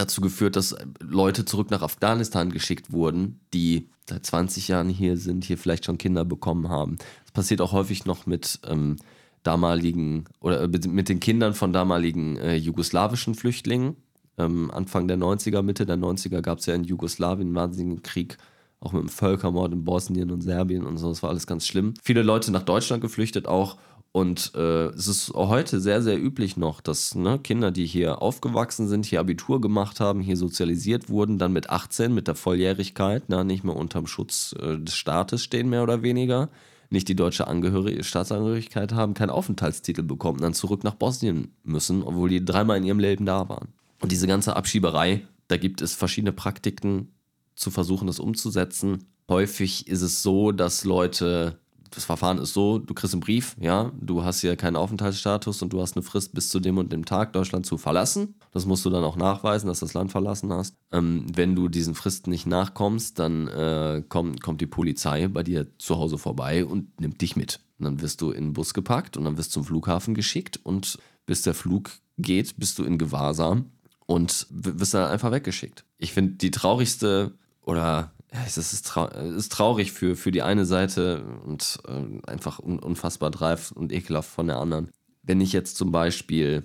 [0.00, 5.44] dazu geführt, dass Leute zurück nach Afghanistan geschickt wurden, die seit 20 Jahren hier sind,
[5.44, 6.98] hier vielleicht schon Kinder bekommen haben.
[7.24, 8.96] Das passiert auch häufig noch mit ähm,
[9.42, 13.96] damaligen oder mit den Kindern von damaligen äh, jugoslawischen Flüchtlingen.
[14.36, 18.36] Ähm, Anfang der 90er, Mitte der 90er gab es ja in Jugoslawien einen wahnsinnigen Krieg,
[18.80, 21.08] auch mit dem Völkermord in Bosnien und Serbien und so.
[21.08, 21.94] Das war alles ganz schlimm.
[22.02, 23.76] Viele Leute nach Deutschland geflüchtet auch.
[24.12, 28.88] Und äh, es ist heute sehr, sehr üblich noch, dass ne, Kinder, die hier aufgewachsen
[28.88, 33.44] sind, hier Abitur gemacht haben, hier sozialisiert wurden, dann mit 18, mit der Volljährigkeit, na,
[33.44, 36.48] nicht mehr unterm Schutz äh, des Staates stehen, mehr oder weniger,
[36.90, 42.30] nicht die deutsche Angehörig Staatsangehörigkeit haben, keinen Aufenthaltstitel bekommen, dann zurück nach Bosnien müssen, obwohl
[42.30, 43.68] die dreimal in ihrem Leben da waren.
[44.00, 47.12] Und diese ganze Abschieberei, da gibt es verschiedene Praktiken
[47.54, 49.04] zu versuchen, das umzusetzen.
[49.28, 51.60] Häufig ist es so, dass Leute
[51.90, 55.72] das Verfahren ist so, du kriegst einen Brief, ja, du hast hier keinen Aufenthaltsstatus und
[55.72, 58.34] du hast eine Frist bis zu dem und dem Tag Deutschland zu verlassen.
[58.52, 60.76] Das musst du dann auch nachweisen, dass du das Land verlassen hast.
[60.92, 65.66] Ähm, wenn du diesen Fristen nicht nachkommst, dann äh, kommt, kommt die Polizei bei dir
[65.78, 67.60] zu Hause vorbei und nimmt dich mit.
[67.78, 70.60] Und dann wirst du in den Bus gepackt und dann wirst du zum Flughafen geschickt
[70.62, 73.70] und bis der Flug geht, bist du in Gewahrsam
[74.06, 75.84] und wirst dann einfach weggeschickt.
[75.98, 81.24] Ich finde die traurigste oder es ist, trau ist traurig für, für die eine Seite
[81.44, 84.90] und äh, einfach un unfassbar dreif und ekelhaft von der anderen.
[85.22, 86.64] Wenn ich jetzt zum Beispiel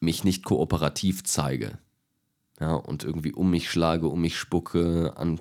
[0.00, 1.78] mich nicht kooperativ zeige
[2.60, 5.40] ja, und irgendwie um mich schlage, um mich spucke, an,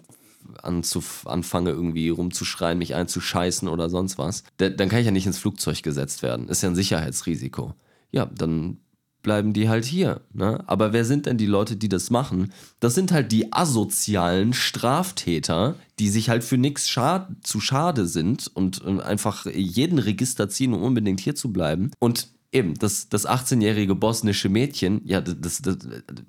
[0.62, 5.82] anfange irgendwie rumzuschreien, mich einzuscheißen oder sonst was, dann kann ich ja nicht ins Flugzeug
[5.84, 6.50] gesetzt werden.
[6.50, 7.74] Ist ja ein Sicherheitsrisiko.
[8.12, 8.80] Ja, dann
[9.22, 10.22] bleiben die halt hier.
[10.34, 10.64] Ne?
[10.68, 12.52] Aber wer sind denn die Leute, die das machen?
[12.80, 18.50] Das sind halt die asozialen Straftäter, die sich halt für nichts schad zu schade sind
[18.54, 21.92] und äh, einfach jeden Register ziehen, um unbedingt hier zu bleiben.
[22.00, 25.78] Und eben, das, das 18-jährige bosnische Mädchen, ja, das, das,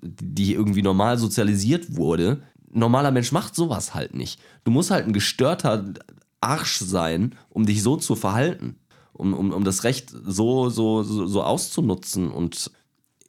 [0.03, 4.41] die irgendwie normal sozialisiert wurde, normaler Mensch macht sowas halt nicht.
[4.65, 5.93] Du musst halt ein gestörter
[6.41, 8.77] Arsch sein, um dich so zu verhalten.
[9.15, 12.71] Um, um, um das Recht so, so, so, so auszunutzen und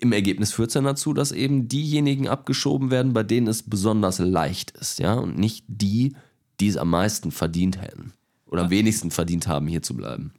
[0.04, 4.20] im Ergebnis führt es dann dazu, dass eben diejenigen abgeschoben werden, bei denen es besonders
[4.20, 6.18] leicht ist, ja, und nicht die,
[6.60, 8.12] die es am meisten verdient hätten
[8.46, 10.34] oder am wenigsten verdient haben, hier zu bleiben.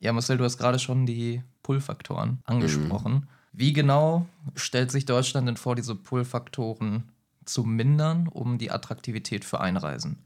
[0.00, 3.12] Ja, Marcel, du hast gerade schon die Pull-Faktoren angesprochen.
[3.14, 3.28] Mhm.
[3.52, 7.04] Wie genau stellt sich Deutschland denn vor, diese Pull-Faktoren
[7.46, 10.18] zu mindern, um die Attraktivität für Einreisen?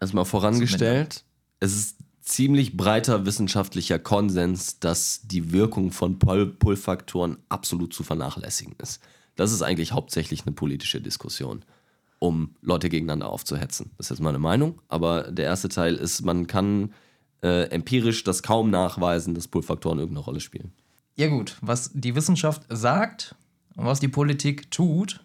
[0.00, 1.24] Erstmal vorangestellt,
[1.60, 9.00] es ist ziemlich breiter wissenschaftlicher Konsens, dass die Wirkung von Pull-Faktoren absolut zu vernachlässigen ist.
[9.36, 11.64] Das ist eigentlich hauptsächlich eine politische Diskussion,
[12.18, 13.90] um Leute gegeneinander aufzuhetzen.
[13.96, 16.92] Das ist jetzt meine Meinung, aber der erste Teil ist, man kann
[17.42, 20.72] äh, empirisch das kaum nachweisen, dass Pull-Faktoren irgendeine Rolle spielen.
[21.16, 23.34] Ja gut, was die Wissenschaft sagt
[23.76, 25.20] und was die Politik tut,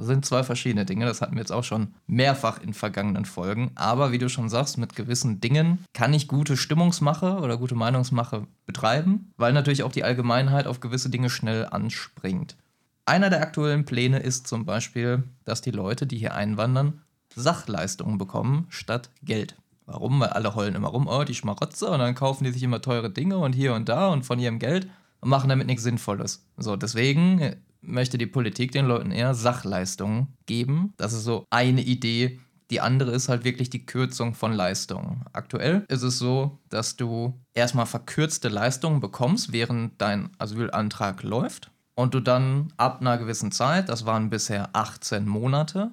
[0.00, 3.70] das sind zwei verschiedene Dinge, das hatten wir jetzt auch schon mehrfach in vergangenen Folgen.
[3.74, 8.46] Aber wie du schon sagst, mit gewissen Dingen kann ich gute Stimmungsmache oder gute Meinungsmache
[8.64, 12.56] betreiben, weil natürlich auch die Allgemeinheit auf gewisse Dinge schnell anspringt.
[13.04, 17.02] Einer der aktuellen Pläne ist zum Beispiel, dass die Leute, die hier einwandern,
[17.34, 19.54] Sachleistungen bekommen statt Geld.
[19.84, 20.18] Warum?
[20.18, 23.10] Weil alle heulen immer rum, oh, die Schmarotzer, und dann kaufen die sich immer teure
[23.10, 24.88] Dinge und hier und da und von ihrem Geld
[25.20, 26.46] und machen damit nichts Sinnvolles.
[26.56, 30.94] So, deswegen möchte die Politik den Leuten eher Sachleistungen geben.
[30.96, 32.40] Das ist so eine Idee.
[32.70, 35.24] Die andere ist halt wirklich die Kürzung von Leistungen.
[35.32, 41.70] Aktuell ist es so, dass du erstmal verkürzte Leistungen bekommst, während dein Asylantrag läuft.
[41.96, 45.90] Und du dann ab einer gewissen Zeit, das waren bisher 18 Monate,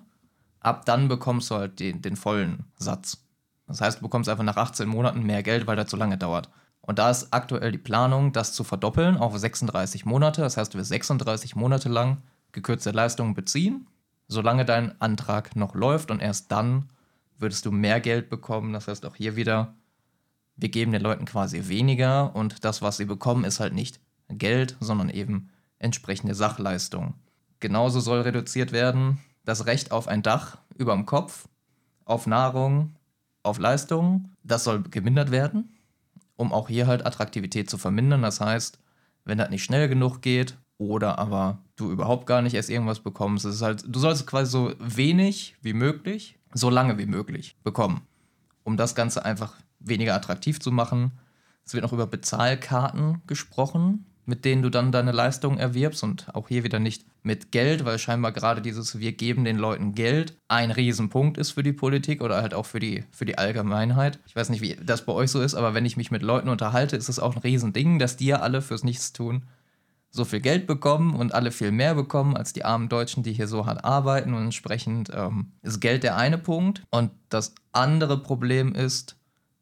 [0.60, 3.24] ab dann bekommst du halt den, den vollen Satz.
[3.66, 6.50] Das heißt, du bekommst einfach nach 18 Monaten mehr Geld, weil das zu lange dauert.
[6.88, 10.40] Und da ist aktuell die Planung, das zu verdoppeln auf 36 Monate.
[10.40, 12.24] Das heißt, du wirst 36 Monate lang
[12.54, 13.88] gekürzte Leistungen beziehen,
[14.30, 16.90] solange dein Antrag noch läuft und erst dann
[17.38, 18.72] würdest du mehr Geld bekommen.
[18.72, 19.74] Das heißt auch hier wieder,
[20.56, 24.78] wir geben den Leuten quasi weniger und das, was sie bekommen, ist halt nicht Geld,
[24.80, 27.16] sondern eben entsprechende Sachleistungen.
[27.60, 31.50] Genauso soll reduziert werden das Recht auf ein Dach über dem Kopf,
[32.06, 32.96] auf Nahrung,
[33.44, 34.36] auf Leistungen.
[34.44, 35.77] Das soll gemindert werden
[36.38, 38.22] um auch hier halt Attraktivität zu vermindern.
[38.22, 38.80] Das heißt,
[39.26, 43.46] wenn das nicht schnell genug geht oder aber du überhaupt gar nicht erst irgendwas bekommst,
[43.46, 48.02] ist halt, du sollst quasi so wenig wie möglich, so lange wie möglich bekommen,
[48.64, 51.12] um das Ganze einfach weniger attraktiv zu machen.
[51.66, 56.50] Es wird noch über Bezahlkarten gesprochen mit denen du dann deine Leistungen erwirbst und auch
[56.50, 60.70] hier wieder nicht mit Geld, weil scheinbar gerade dieses wir geben den Leuten Geld ein
[60.70, 64.20] Riesenpunkt ist für die Politik oder halt auch für die, für die Allgemeinheit.
[64.28, 66.50] Ich weiß nicht, wie das bei euch so ist, aber wenn ich mich mit Leuten
[66.50, 69.44] unterhalte, ist es auch ein Riesending, dass die ja alle fürs Nichts tun
[70.10, 73.48] so viel Geld bekommen und alle viel mehr bekommen als die armen Deutschen, die hier
[73.48, 74.34] so hart arbeiten.
[74.34, 76.84] Und entsprechend ähm, ist Geld der eine Punkt.
[76.90, 79.17] Und das andere Problem ist,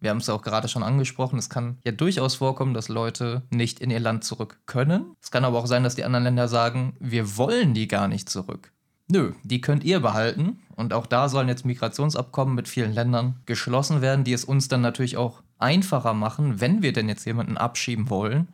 [0.05, 3.79] wir haben es auch gerade schon angesprochen, es kann ja durchaus vorkommen, dass Leute nicht
[3.79, 5.15] in ihr Land zurück können.
[5.19, 8.29] Es kann aber auch sein, dass die anderen Länder sagen, wir wollen die gar nicht
[8.29, 8.71] zurück.
[9.07, 10.59] Nö, die könnt ihr behalten.
[10.75, 14.81] Und auch da sollen jetzt Migrationsabkommen mit vielen Ländern geschlossen werden, die es uns dann
[14.81, 18.49] natürlich auch einfacher machen, wenn wir denn jetzt jemanden abschieben wollen,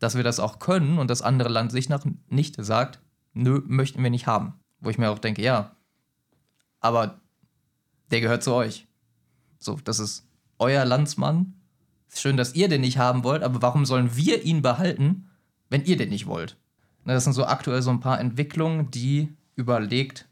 [0.00, 2.98] dass wir das auch können und das andere Land sich nach nicht sagt,
[3.34, 4.54] nö, möchten wir nicht haben.
[4.80, 5.76] Wo ich mir auch denke, ja,
[6.80, 7.20] aber
[8.10, 8.88] der gehört zu euch.
[9.60, 10.27] So, das ist
[10.58, 11.54] euer Landsmann.
[12.08, 15.28] Ist schön, dass ihr den nicht haben wollt, aber warum sollen wir ihn behalten,
[15.68, 16.56] wenn ihr den nicht wollt?
[17.04, 20.28] Das sind so aktuell so ein paar Entwicklungen, die überlegt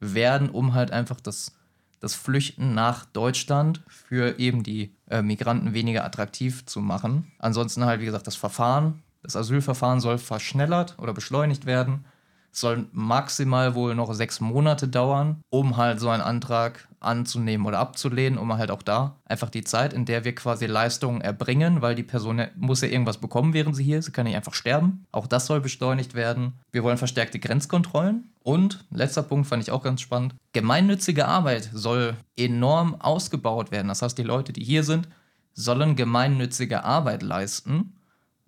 [0.00, 1.52] werden, um halt einfach das,
[2.00, 7.32] das Flüchten nach Deutschland für eben die äh, Migranten weniger attraktiv zu machen.
[7.38, 12.04] Ansonsten halt, wie gesagt, das Verfahren, das Asylverfahren soll verschnellert oder beschleunigt werden.
[12.52, 17.78] Es soll maximal wohl noch sechs Monate dauern, um halt so einen Antrag anzunehmen oder
[17.78, 21.94] abzulehnen, um halt auch da einfach die Zeit, in der wir quasi Leistungen erbringen, weil
[21.94, 25.04] die Person muss ja irgendwas bekommen, während sie hier ist, sie kann nicht einfach sterben.
[25.12, 26.54] Auch das soll beschleunigt werden.
[26.72, 30.34] Wir wollen verstärkte Grenzkontrollen und letzter Punkt fand ich auch ganz spannend.
[30.52, 33.88] Gemeinnützige Arbeit soll enorm ausgebaut werden.
[33.88, 35.08] Das heißt, die Leute, die hier sind,
[35.54, 37.94] sollen gemeinnützige Arbeit leisten.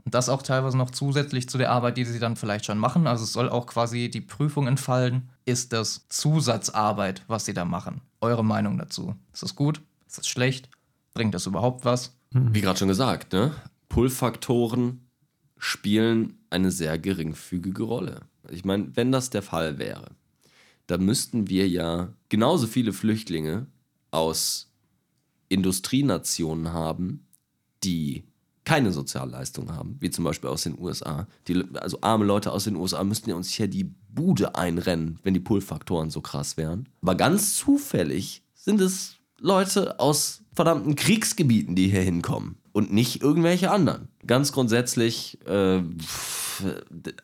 [0.08, 3.06] Und das auch teilweise noch zusätzlich zu der Arbeit, die sie dann vielleicht schon machen.
[3.06, 5.28] Also es soll auch quasi die Prüfung entfallen.
[5.44, 8.00] Ist das Zusatzarbeit, was sie da machen?
[8.22, 9.16] Eure Meinung dazu?
[9.34, 9.82] Ist das gut?
[10.06, 10.70] Ist das schlecht?
[11.12, 12.16] Bringt das überhaupt was?
[12.30, 13.52] Wie gerade schon gesagt, ne?
[13.90, 15.06] Pull-Faktoren
[15.58, 18.22] spielen eine sehr geringfügige Rolle.
[18.48, 20.12] Ich meine, wenn das der Fall wäre,
[20.86, 23.66] dann müssten wir ja genauso viele Flüchtlinge
[24.10, 24.72] aus
[25.50, 27.26] Industrienationen haben,
[27.84, 28.24] die
[28.68, 31.26] keine Sozialleistungen haben, wie zum Beispiel aus den USA.
[31.46, 35.32] Die, also arme Leute aus den USA müssten ja uns hier die Bude einrennen, wenn
[35.32, 36.86] die Pull-Faktoren so krass wären.
[37.00, 43.70] Aber ganz zufällig sind es Leute aus verdammten Kriegsgebieten, die hier hinkommen und nicht irgendwelche
[43.70, 44.08] anderen.
[44.26, 45.82] Ganz grundsätzlich äh,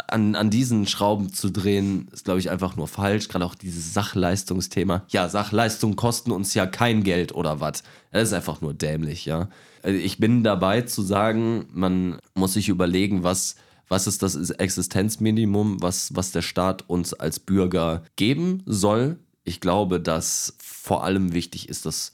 [0.07, 3.29] an, an diesen Schrauben zu drehen, ist, glaube ich, einfach nur falsch.
[3.29, 5.05] Gerade auch dieses Sachleistungsthema.
[5.09, 7.83] Ja, Sachleistungen kosten uns ja kein Geld oder was.
[8.11, 9.49] Das ist einfach nur dämlich, ja.
[9.83, 13.57] Also ich bin dabei zu sagen, man muss sich überlegen, was,
[13.89, 19.19] was ist das Existenzminimum, was, was der Staat uns als Bürger geben soll.
[19.45, 22.13] Ich glaube, dass vor allem wichtig ist, dass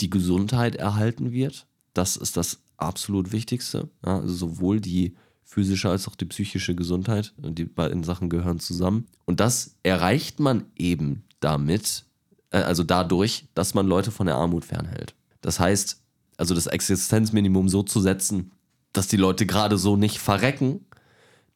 [0.00, 1.66] die Gesundheit erhalten wird.
[1.98, 3.88] Das ist das absolut Wichtigste.
[4.06, 7.34] Ja, also sowohl die physische als auch die psychische Gesundheit.
[7.36, 9.08] Die beiden Sachen gehören zusammen.
[9.24, 12.04] Und das erreicht man eben damit,
[12.52, 15.16] äh, also dadurch, dass man Leute von der Armut fernhält.
[15.40, 16.00] Das heißt,
[16.36, 18.52] also das Existenzminimum so zu setzen,
[18.92, 20.86] dass die Leute gerade so nicht verrecken,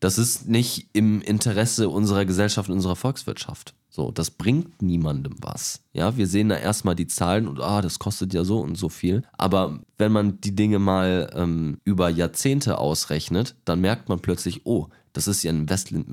[0.00, 3.74] das ist nicht im Interesse unserer Gesellschaft, unserer Volkswirtschaft.
[3.94, 5.82] So, das bringt niemandem was.
[5.92, 8.88] Ja, wir sehen da erstmal die Zahlen und ah, das kostet ja so und so
[8.88, 9.22] viel.
[9.36, 14.88] Aber wenn man die Dinge mal ähm, über Jahrzehnte ausrechnet, dann merkt man plötzlich, oh,
[15.12, 15.68] das ist ja ein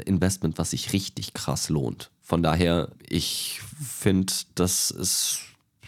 [0.05, 2.11] Investment, was sich richtig krass lohnt.
[2.21, 5.39] Von daher, ich finde, das ist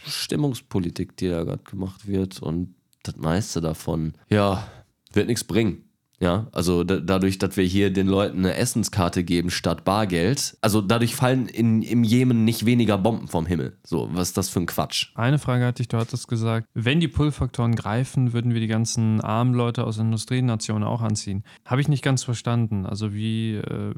[0.07, 2.73] Stimmungspolitik, die da gerade gemacht wird und
[3.03, 4.65] das meiste davon, ja,
[5.11, 5.83] wird nichts bringen.
[6.21, 10.79] Ja, also da, dadurch, dass wir hier den Leuten eine Essenskarte geben statt Bargeld, also
[10.79, 13.75] dadurch fallen in, im Jemen nicht weniger Bomben vom Himmel.
[13.83, 15.07] So, was ist das für ein Quatsch?
[15.15, 19.19] Eine Frage hatte ich, du hattest gesagt, wenn die Pull-Faktoren greifen, würden wir die ganzen
[19.19, 21.43] armen Leute aus Industrienationen auch anziehen.
[21.65, 22.85] Habe ich nicht ganz verstanden.
[22.85, 23.93] Also wie, äh,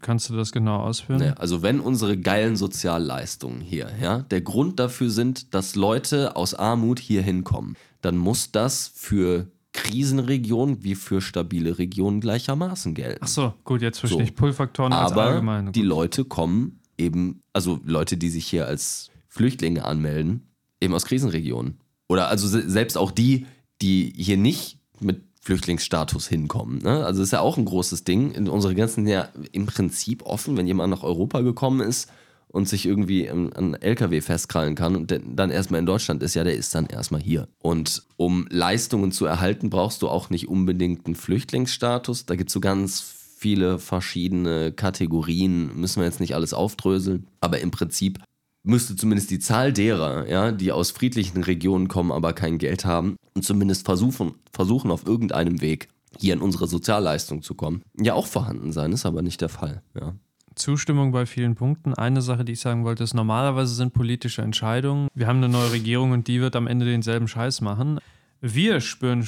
[0.00, 1.20] kannst du das genau ausführen?
[1.20, 6.54] Ja, also wenn unsere geilen Sozialleistungen hier, ja, der Grund dafür sind, dass Leute aus
[6.54, 13.20] Armut hier hinkommen, dann muss das für Krisenregionen wie für stabile Regionen gleichermaßen gelten.
[13.22, 14.24] Ach so, gut, jetzt verstehe so.
[14.24, 15.72] ich Pull-Faktoren als Aber allgemein.
[15.72, 20.48] die Leute kommen eben, also Leute, die sich hier als Flüchtlinge anmelden,
[20.80, 21.78] eben aus Krisenregionen.
[22.08, 23.46] Oder also selbst auch die,
[23.82, 26.78] die hier nicht mit Flüchtlingsstatus hinkommen.
[26.78, 27.04] Ne?
[27.04, 28.48] Also ist ja auch ein großes Ding.
[28.48, 32.10] Unsere Grenzen sind ja im Prinzip offen, wenn jemand nach Europa gekommen ist
[32.56, 36.54] und sich irgendwie an LKW festkrallen kann und dann erstmal in Deutschland ist, ja, der
[36.54, 37.48] ist dann erstmal hier.
[37.58, 42.24] Und um Leistungen zu erhalten, brauchst du auch nicht unbedingt einen Flüchtlingsstatus.
[42.24, 43.02] Da gibt es so ganz
[43.36, 48.20] viele verschiedene Kategorien, müssen wir jetzt nicht alles aufdröseln, aber im Prinzip
[48.62, 53.16] müsste zumindest die Zahl derer, ja, die aus friedlichen Regionen kommen, aber kein Geld haben
[53.34, 55.88] und zumindest versuchen, versuchen auf irgendeinem Weg
[56.18, 59.82] hier in unsere Sozialleistung zu kommen, ja auch vorhanden sein, ist aber nicht der Fall.
[59.94, 60.14] Ja.
[60.56, 61.94] Zustimmung bei vielen Punkten.
[61.94, 65.08] Eine Sache, die ich sagen wollte, ist, normalerweise sind politische Entscheidungen.
[65.14, 68.00] Wir haben eine neue Regierung und die wird am Ende denselben Scheiß machen.
[68.40, 69.26] Wir spüren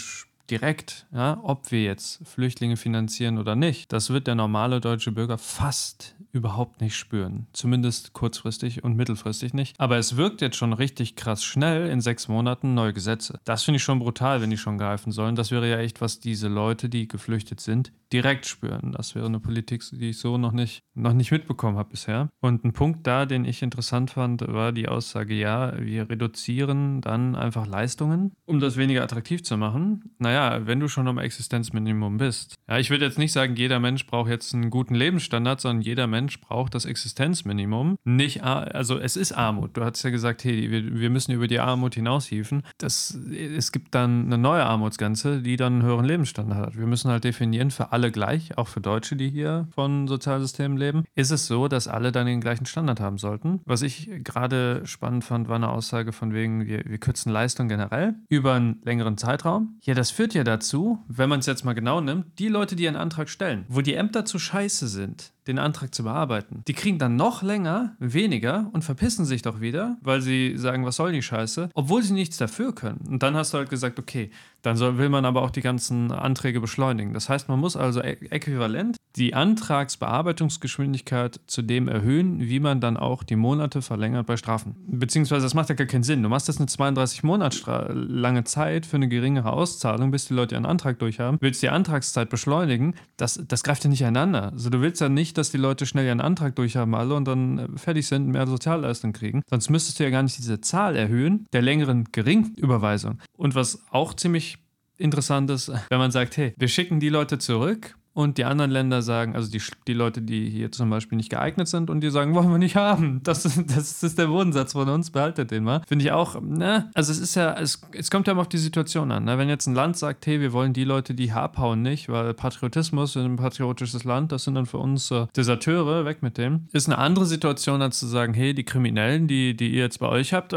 [0.50, 5.38] direkt, ja, ob wir jetzt Flüchtlinge finanzieren oder nicht, das wird der normale deutsche Bürger
[5.38, 7.46] fast überhaupt nicht spüren.
[7.52, 9.78] Zumindest kurzfristig und mittelfristig nicht.
[9.78, 13.38] Aber es wirkt jetzt schon richtig krass schnell in sechs Monaten neue Gesetze.
[13.44, 15.36] Das finde ich schon brutal, wenn die schon greifen sollen.
[15.36, 18.92] Das wäre ja echt, was diese Leute, die geflüchtet sind, direkt spüren.
[18.92, 22.28] Das wäre eine Politik, die ich so noch nicht, noch nicht mitbekommen habe bisher.
[22.40, 27.36] Und ein Punkt da, den ich interessant fand, war die Aussage, ja, wir reduzieren dann
[27.36, 30.14] einfach Leistungen, um das weniger attraktiv zu machen.
[30.18, 32.54] Naja, wenn du schon am Existenzminimum bist.
[32.68, 36.06] Ja, ich würde jetzt nicht sagen, jeder Mensch braucht jetzt einen guten Lebensstandard, sondern jeder
[36.06, 37.96] Mensch braucht das Existenzminimum.
[38.04, 39.76] Nicht, also es ist Armut.
[39.76, 42.62] Du hast ja gesagt, hey, wir, wir müssen über die Armut hinaushieven.
[42.78, 46.78] Das, es gibt dann eine neue Armutsgrenze, die dann einen höheren Lebensstandard hat.
[46.78, 50.78] Wir müssen halt definieren für alle alle gleich, auch für Deutsche, die hier von Sozialsystemen
[50.78, 53.60] leben, ist es so, dass alle dann den gleichen Standard haben sollten.
[53.64, 58.14] Was ich gerade spannend fand, war eine Aussage von wegen, wir, wir kürzen Leistung generell
[58.28, 59.78] über einen längeren Zeitraum.
[59.82, 62.86] Ja, das führt ja dazu, wenn man es jetzt mal genau nimmt, die Leute, die
[62.86, 66.62] einen Antrag stellen, wo die Ämter zu scheiße sind, den Antrag zu bearbeiten.
[66.68, 70.96] Die kriegen dann noch länger weniger und verpissen sich doch wieder, weil sie sagen, was
[70.96, 73.00] soll die Scheiße, obwohl sie nichts dafür können.
[73.08, 74.30] Und dann hast du halt gesagt, okay,
[74.62, 77.14] dann soll, will man aber auch die ganzen Anträge beschleunigen.
[77.14, 83.22] Das heißt, man muss also äquivalent die Antragsbearbeitungsgeschwindigkeit zu dem erhöhen, wie man dann auch
[83.22, 84.76] die Monate verlängert bei Strafen.
[84.86, 86.22] Beziehungsweise das macht ja gar keinen Sinn.
[86.22, 90.54] Du machst jetzt eine 32 Monats lange Zeit für eine geringere Auszahlung, bis die Leute
[90.54, 94.52] ihren Antrag durchhaben, willst die Antragszeit beschleunigen, das, das greift ja nicht einander.
[94.52, 97.58] Also du willst ja nicht, dass die Leute schnell ihren Antrag durchhaben alle und dann
[97.58, 99.42] äh, fertig sind mehr Sozialleistungen kriegen.
[99.48, 103.18] Sonst müsstest du ja gar nicht diese Zahl erhöhen der längeren Geringüberweisung.
[103.36, 104.57] Und was auch ziemlich
[104.98, 109.00] interessant ist, wenn man sagt, hey, wir schicken die Leute zurück und die anderen Länder
[109.00, 112.34] sagen, also die, die Leute, die hier zum Beispiel nicht geeignet sind und die sagen,
[112.34, 113.22] wollen wir nicht haben.
[113.28, 115.82] Das, das ist der Bodensatz von uns, behaltet den mal.
[115.86, 116.90] Finde ich auch, ne?
[116.94, 119.24] Also es ist ja, es, es kommt ja immer auf die Situation an.
[119.24, 119.36] Ne?
[119.36, 123.16] Wenn jetzt ein Land sagt, hey, wir wollen die Leute, die abhauen, nicht, weil Patriotismus
[123.16, 126.68] in ein patriotisches Land, das sind dann für uns äh, Deserteure, weg mit dem.
[126.72, 130.08] Ist eine andere Situation, als zu sagen, hey, die Kriminellen, die, die ihr jetzt bei
[130.08, 130.54] euch habt,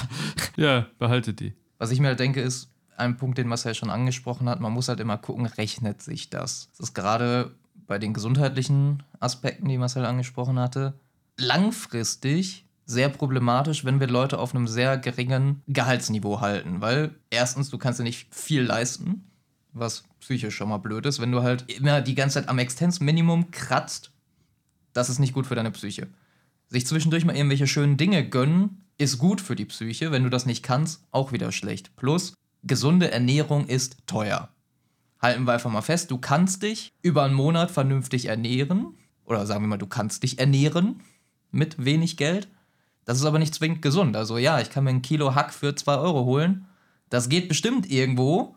[0.56, 1.52] ja, behaltet die.
[1.78, 4.88] Was ich mir halt denke, ist, ein Punkt, den Marcel schon angesprochen hat, man muss
[4.88, 6.68] halt immer gucken, rechnet sich das.
[6.72, 7.52] Das ist gerade
[7.86, 10.94] bei den gesundheitlichen Aspekten, die Marcel angesprochen hatte,
[11.38, 17.78] langfristig sehr problematisch, wenn wir Leute auf einem sehr geringen Gehaltsniveau halten, weil erstens, du
[17.78, 19.28] kannst ja nicht viel leisten,
[19.72, 23.50] was psychisch schon mal blöd ist, wenn du halt immer die ganze Zeit am Existenzminimum
[23.50, 24.12] kratzt,
[24.92, 26.06] das ist nicht gut für deine Psyche.
[26.68, 30.46] Sich zwischendurch mal irgendwelche schönen Dinge gönnen, ist gut für die Psyche, wenn du das
[30.46, 31.94] nicht kannst, auch wieder schlecht.
[31.96, 32.34] Plus,
[32.66, 34.48] gesunde Ernährung ist teuer.
[35.20, 38.94] Halten wir einfach mal fest, du kannst dich über einen Monat vernünftig ernähren.
[39.24, 41.02] Oder sagen wir mal, du kannst dich ernähren
[41.50, 42.48] mit wenig Geld.
[43.04, 44.16] Das ist aber nicht zwingend gesund.
[44.16, 46.66] Also ja, ich kann mir ein Kilo Hack für 2 Euro holen.
[47.08, 48.56] Das geht bestimmt irgendwo.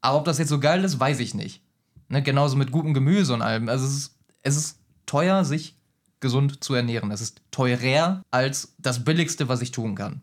[0.00, 1.62] Aber ob das jetzt so geil ist, weiß ich nicht.
[2.08, 3.68] Ne, genauso mit gutem Gemüse und allem.
[3.68, 5.76] Also es ist, es ist teuer, sich
[6.20, 7.10] gesund zu ernähren.
[7.10, 10.22] Es ist teurer als das Billigste, was ich tun kann.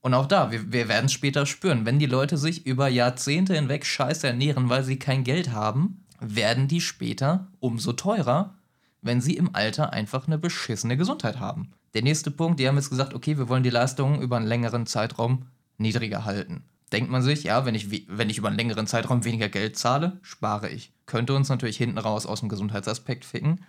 [0.00, 1.84] Und auch da, wir, wir werden es später spüren.
[1.84, 6.68] Wenn die Leute sich über Jahrzehnte hinweg scheiße ernähren, weil sie kein Geld haben, werden
[6.68, 8.54] die später umso teurer,
[9.02, 11.72] wenn sie im Alter einfach eine beschissene Gesundheit haben.
[11.94, 14.86] Der nächste Punkt, die haben jetzt gesagt, okay, wir wollen die Leistungen über einen längeren
[14.86, 15.46] Zeitraum
[15.78, 16.64] niedriger halten.
[16.92, 20.18] Denkt man sich, ja, wenn ich, wenn ich über einen längeren Zeitraum weniger Geld zahle,
[20.22, 20.92] spare ich.
[21.06, 23.64] Könnte uns natürlich hinten raus aus dem Gesundheitsaspekt ficken.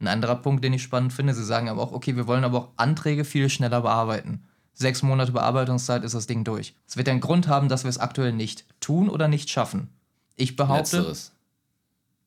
[0.00, 2.58] Ein anderer Punkt, den ich spannend finde, sie sagen aber auch, okay, wir wollen aber
[2.58, 4.42] auch Anträge viel schneller bearbeiten
[4.76, 6.74] sechs Monate Bearbeitungszeit ist das Ding durch.
[6.86, 9.88] Es wird einen Grund haben, dass wir es aktuell nicht tun oder nicht schaffen.
[10.36, 11.32] Ich behaupte, Letzteres.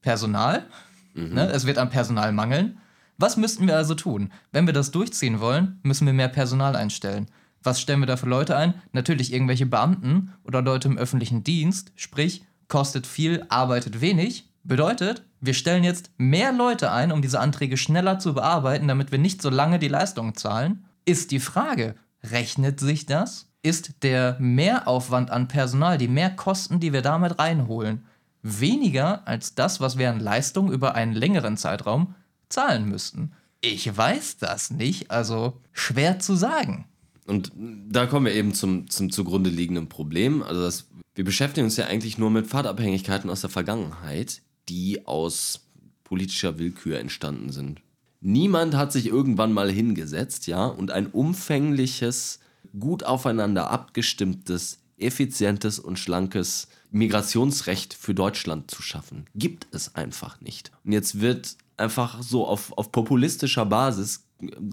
[0.02, 0.66] Personal.
[1.14, 1.34] Mhm.
[1.36, 2.80] Ne, es wird an Personal mangeln.
[3.18, 4.32] Was müssten wir also tun?
[4.52, 7.28] Wenn wir das durchziehen wollen, müssen wir mehr Personal einstellen.
[7.62, 8.74] Was stellen wir da für Leute ein?
[8.94, 14.50] Natürlich irgendwelche Beamten oder Leute im öffentlichen Dienst, sprich, kostet viel, arbeitet wenig.
[14.64, 19.20] Bedeutet, wir stellen jetzt mehr Leute ein, um diese Anträge schneller zu bearbeiten, damit wir
[19.20, 20.86] nicht so lange die Leistung zahlen.
[21.06, 23.48] Ist die Frage, Rechnet sich das?
[23.62, 28.06] Ist der Mehraufwand an Personal, die Mehrkosten, die wir damit reinholen,
[28.42, 32.16] weniger als das, was wir an Leistung über einen längeren Zeitraum
[32.48, 33.34] zahlen müssten?
[33.62, 36.86] Ich weiß das nicht, also schwer zu sagen.
[37.26, 40.42] Und da kommen wir eben zum, zum zugrunde liegenden Problem.
[40.42, 45.68] Also das, wir beschäftigen uns ja eigentlich nur mit Pfadabhängigkeiten aus der Vergangenheit, die aus
[46.06, 47.82] politischer Willkür entstanden sind.
[48.22, 52.40] Niemand hat sich irgendwann mal hingesetzt, ja, und ein umfängliches,
[52.78, 59.26] gut aufeinander abgestimmtes, effizientes und schlankes Migrationsrecht für Deutschland zu schaffen.
[59.36, 60.72] Gibt es einfach nicht.
[60.84, 64.26] Und jetzt wird einfach so auf, auf populistischer Basis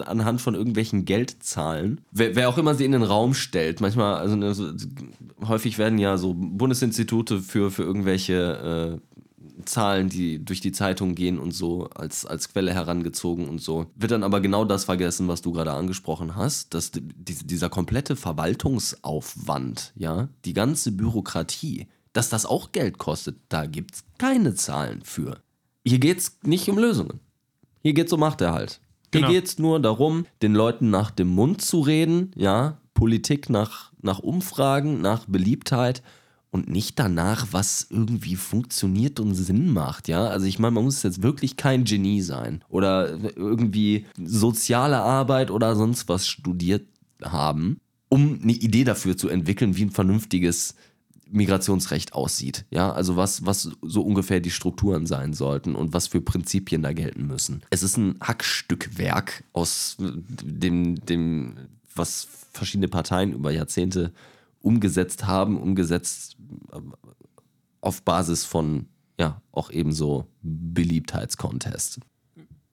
[0.05, 2.01] anhand von irgendwelchen Geldzahlen.
[2.13, 4.55] Wer, wer auch immer sie in den Raum stellt, manchmal, also ne,
[5.47, 9.16] häufig werden ja so Bundesinstitute für, für irgendwelche äh,
[9.67, 13.87] Zahlen, die durch die Zeitung gehen und so als, als Quelle herangezogen und so.
[13.95, 18.17] Wird dann aber genau das vergessen, was du gerade angesprochen hast, dass die, dieser komplette
[18.17, 25.03] Verwaltungsaufwand, ja, die ganze Bürokratie, dass das auch Geld kostet, da gibt es keine Zahlen
[25.05, 25.41] für.
[25.85, 27.21] Hier geht es nicht um Lösungen.
[27.83, 28.81] Hier geht es um Machterhalt.
[29.13, 29.33] Hier Genau.
[29.33, 34.19] geht es nur darum, den Leuten nach dem Mund zu reden, ja, Politik nach, nach
[34.19, 36.03] Umfragen, nach Beliebtheit
[36.57, 40.27] und nicht danach, was irgendwie funktioniert und Sinn macht, ja.
[40.27, 45.77] Also ich meine, man muss jetzt wirklich kein Genie sein oder irgendwie soziale Arbeit oder
[45.77, 46.87] sonst was studiert
[47.23, 47.79] haben,
[48.09, 50.77] um eine Idee dafür zu entwickeln, wie ein vernünftiges
[51.31, 52.65] Migrationsrecht aussieht.
[52.71, 56.95] Ja, also was, was so ungefähr die Strukturen sein sollten und was für Prinzipien da
[56.95, 57.63] gelten müssen.
[57.69, 61.57] Es ist ein Hackstückwerk aus dem, dem,
[61.95, 64.13] was verschiedene Parteien über Jahrzehnte
[64.67, 66.36] umgesetzt haben, umgesetzt
[67.81, 68.87] auf Basis von,
[69.19, 72.01] ja, auch ebenso Beliebtheitscontest.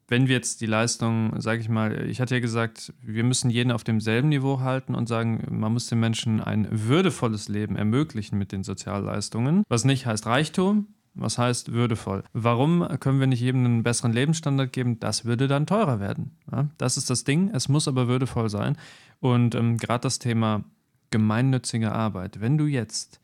[0.07, 3.71] wenn wir jetzt die Leistung, sage ich mal, ich hatte ja gesagt, wir müssen jeden
[3.71, 8.51] auf demselben Niveau halten und sagen, man muss den Menschen ein würdevolles Leben ermöglichen mit
[8.51, 12.23] den Sozialleistungen, was nicht heißt Reichtum, was heißt würdevoll.
[12.33, 14.99] Warum können wir nicht jedem einen besseren Lebensstandard geben?
[14.99, 16.37] Das würde dann teurer werden.
[16.51, 17.49] Ja, das ist das Ding.
[17.53, 18.77] Es muss aber würdevoll sein.
[19.19, 20.63] Und ähm, gerade das Thema
[21.11, 22.41] gemeinnützige Arbeit.
[22.41, 23.19] Wenn du jetzt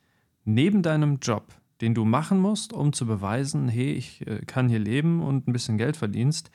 [0.46, 4.80] neben deinem Job, den du machen musst, um zu beweisen, hey, ich äh, kann hier
[4.80, 6.52] leben und ein bisschen Geld verdienst,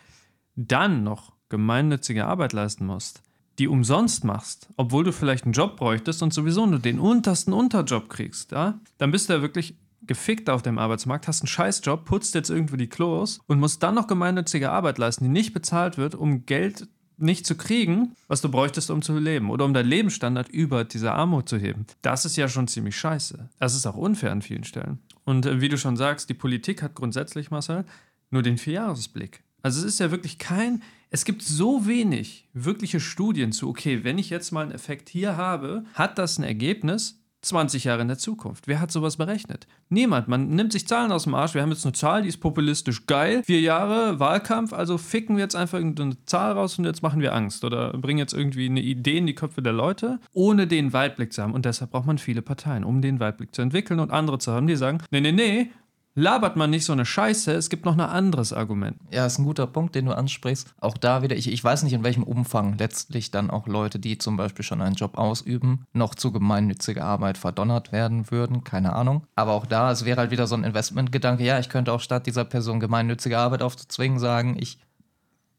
[0.56, 3.22] dann noch gemeinnützige Arbeit leisten musst,
[3.58, 8.08] die umsonst machst, obwohl du vielleicht einen Job bräuchtest und sowieso nur den untersten Unterjob
[8.08, 9.76] kriegst, ja, dann bist du ja wirklich
[10.06, 13.94] gefickt auf dem Arbeitsmarkt, hast einen Scheißjob, putzt jetzt irgendwo die Klos und musst dann
[13.94, 18.50] noch gemeinnützige Arbeit leisten, die nicht bezahlt wird, um Geld nicht zu kriegen, was du
[18.50, 21.86] bräuchtest, um zu leben oder um deinen Lebensstandard über diese Armut zu heben.
[22.02, 23.48] Das ist ja schon ziemlich scheiße.
[23.58, 24.98] Das ist auch unfair an vielen Stellen.
[25.24, 27.84] Und äh, wie du schon sagst, die Politik hat grundsätzlich, Marcel,
[28.30, 29.42] nur den Vierjahresblick.
[29.62, 34.18] Also es ist ja wirklich kein, es gibt so wenig wirkliche Studien zu, okay, wenn
[34.18, 38.18] ich jetzt mal einen Effekt hier habe, hat das ein Ergebnis 20 Jahre in der
[38.18, 38.66] Zukunft.
[38.66, 39.66] Wer hat sowas berechnet?
[39.88, 40.28] Niemand.
[40.28, 41.54] Man nimmt sich Zahlen aus dem Arsch.
[41.54, 43.42] Wir haben jetzt eine Zahl, die ist populistisch geil.
[43.44, 47.34] Vier Jahre Wahlkampf, also ficken wir jetzt einfach irgendeine Zahl raus und jetzt machen wir
[47.34, 51.32] Angst oder bringen jetzt irgendwie eine Idee in die Köpfe der Leute, ohne den Weitblick
[51.32, 51.54] zu haben.
[51.54, 54.66] Und deshalb braucht man viele Parteien, um den Weitblick zu entwickeln und andere zu haben,
[54.66, 55.70] die sagen, nee, nee, nee,
[56.14, 58.96] labert man nicht so eine Scheiße, es gibt noch ein anderes Argument.
[59.10, 60.74] Ja, ist ein guter Punkt, den du ansprichst.
[60.80, 64.18] Auch da wieder, ich, ich weiß nicht, in welchem Umfang letztlich dann auch Leute, die
[64.18, 68.64] zum Beispiel schon einen Job ausüben, noch zu gemeinnütziger Arbeit verdonnert werden würden.
[68.64, 69.26] Keine Ahnung.
[69.34, 71.44] Aber auch da, es wäre halt wieder so ein Investmentgedanke.
[71.44, 74.78] Ja, ich könnte auch statt dieser Person gemeinnützige Arbeit aufzuzwingen, sagen, ich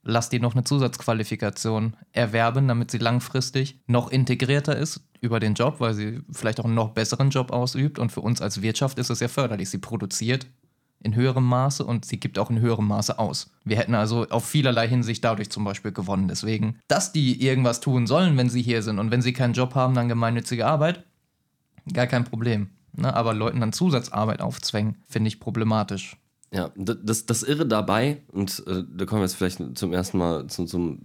[0.04, 5.80] lass die noch eine Zusatzqualifikation erwerben, damit sie langfristig noch integrierter ist über den Job,
[5.80, 8.00] weil sie vielleicht auch einen noch besseren Job ausübt.
[8.00, 9.70] Und für uns als Wirtschaft ist es ja förderlich.
[9.70, 10.48] Sie produziert
[11.04, 13.52] in höherem Maße und sie gibt auch in höherem Maße aus.
[13.64, 16.28] Wir hätten also auf vielerlei Hinsicht dadurch zum Beispiel gewonnen.
[16.28, 19.76] Deswegen, dass die irgendwas tun sollen, wenn sie hier sind und wenn sie keinen Job
[19.76, 21.04] haben, dann gemeinnützige Arbeit,
[21.94, 22.70] gar kein Problem.
[22.94, 23.14] Ne?
[23.14, 26.18] Aber Leuten dann Zusatzarbeit aufzwängen, finde ich problematisch.
[26.56, 30.48] Ja, das, das Irre dabei, und äh, da kommen wir jetzt vielleicht zum ersten Mal
[30.48, 31.00] zu, zum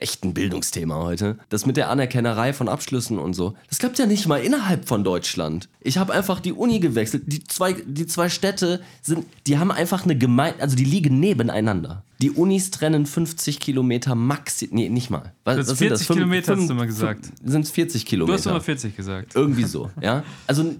[0.00, 4.26] echten Bildungsthema heute, das mit der Anerkennerei von Abschlüssen und so, das klappt ja nicht
[4.26, 5.68] mal innerhalb von Deutschland.
[5.80, 7.22] Ich habe einfach die Uni gewechselt.
[7.26, 12.02] Die zwei, die zwei Städte sind, die haben einfach eine Gemeinde, also die liegen nebeneinander.
[12.20, 15.32] Die Unis trennen 50 Kilometer maxi, nee, nicht mal.
[15.44, 17.26] Was, Das was 40 Fünf- Kilometer hast du mal gesagt.
[17.44, 18.38] Sind es 40 Du Kilometer?
[18.38, 19.36] hast immer 40 gesagt.
[19.36, 20.24] Irgendwie so, ja.
[20.48, 20.74] Also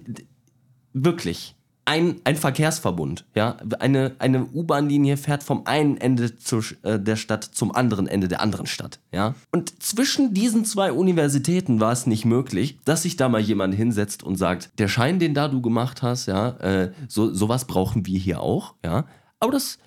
[0.93, 1.55] wirklich.
[1.83, 3.57] Ein, ein Verkehrsverbund, ja.
[3.79, 8.41] Eine, eine U-Bahn-Linie fährt vom einen Ende Sch- äh, der Stadt zum anderen Ende der
[8.41, 9.33] anderen Stadt, ja.
[9.51, 14.21] Und zwischen diesen zwei Universitäten war es nicht möglich, dass sich da mal jemand hinsetzt
[14.21, 18.19] und sagt, der Schein, den da du gemacht hast, ja, äh, so, sowas brauchen wir
[18.19, 19.05] hier auch, ja.
[19.39, 19.79] Aber das,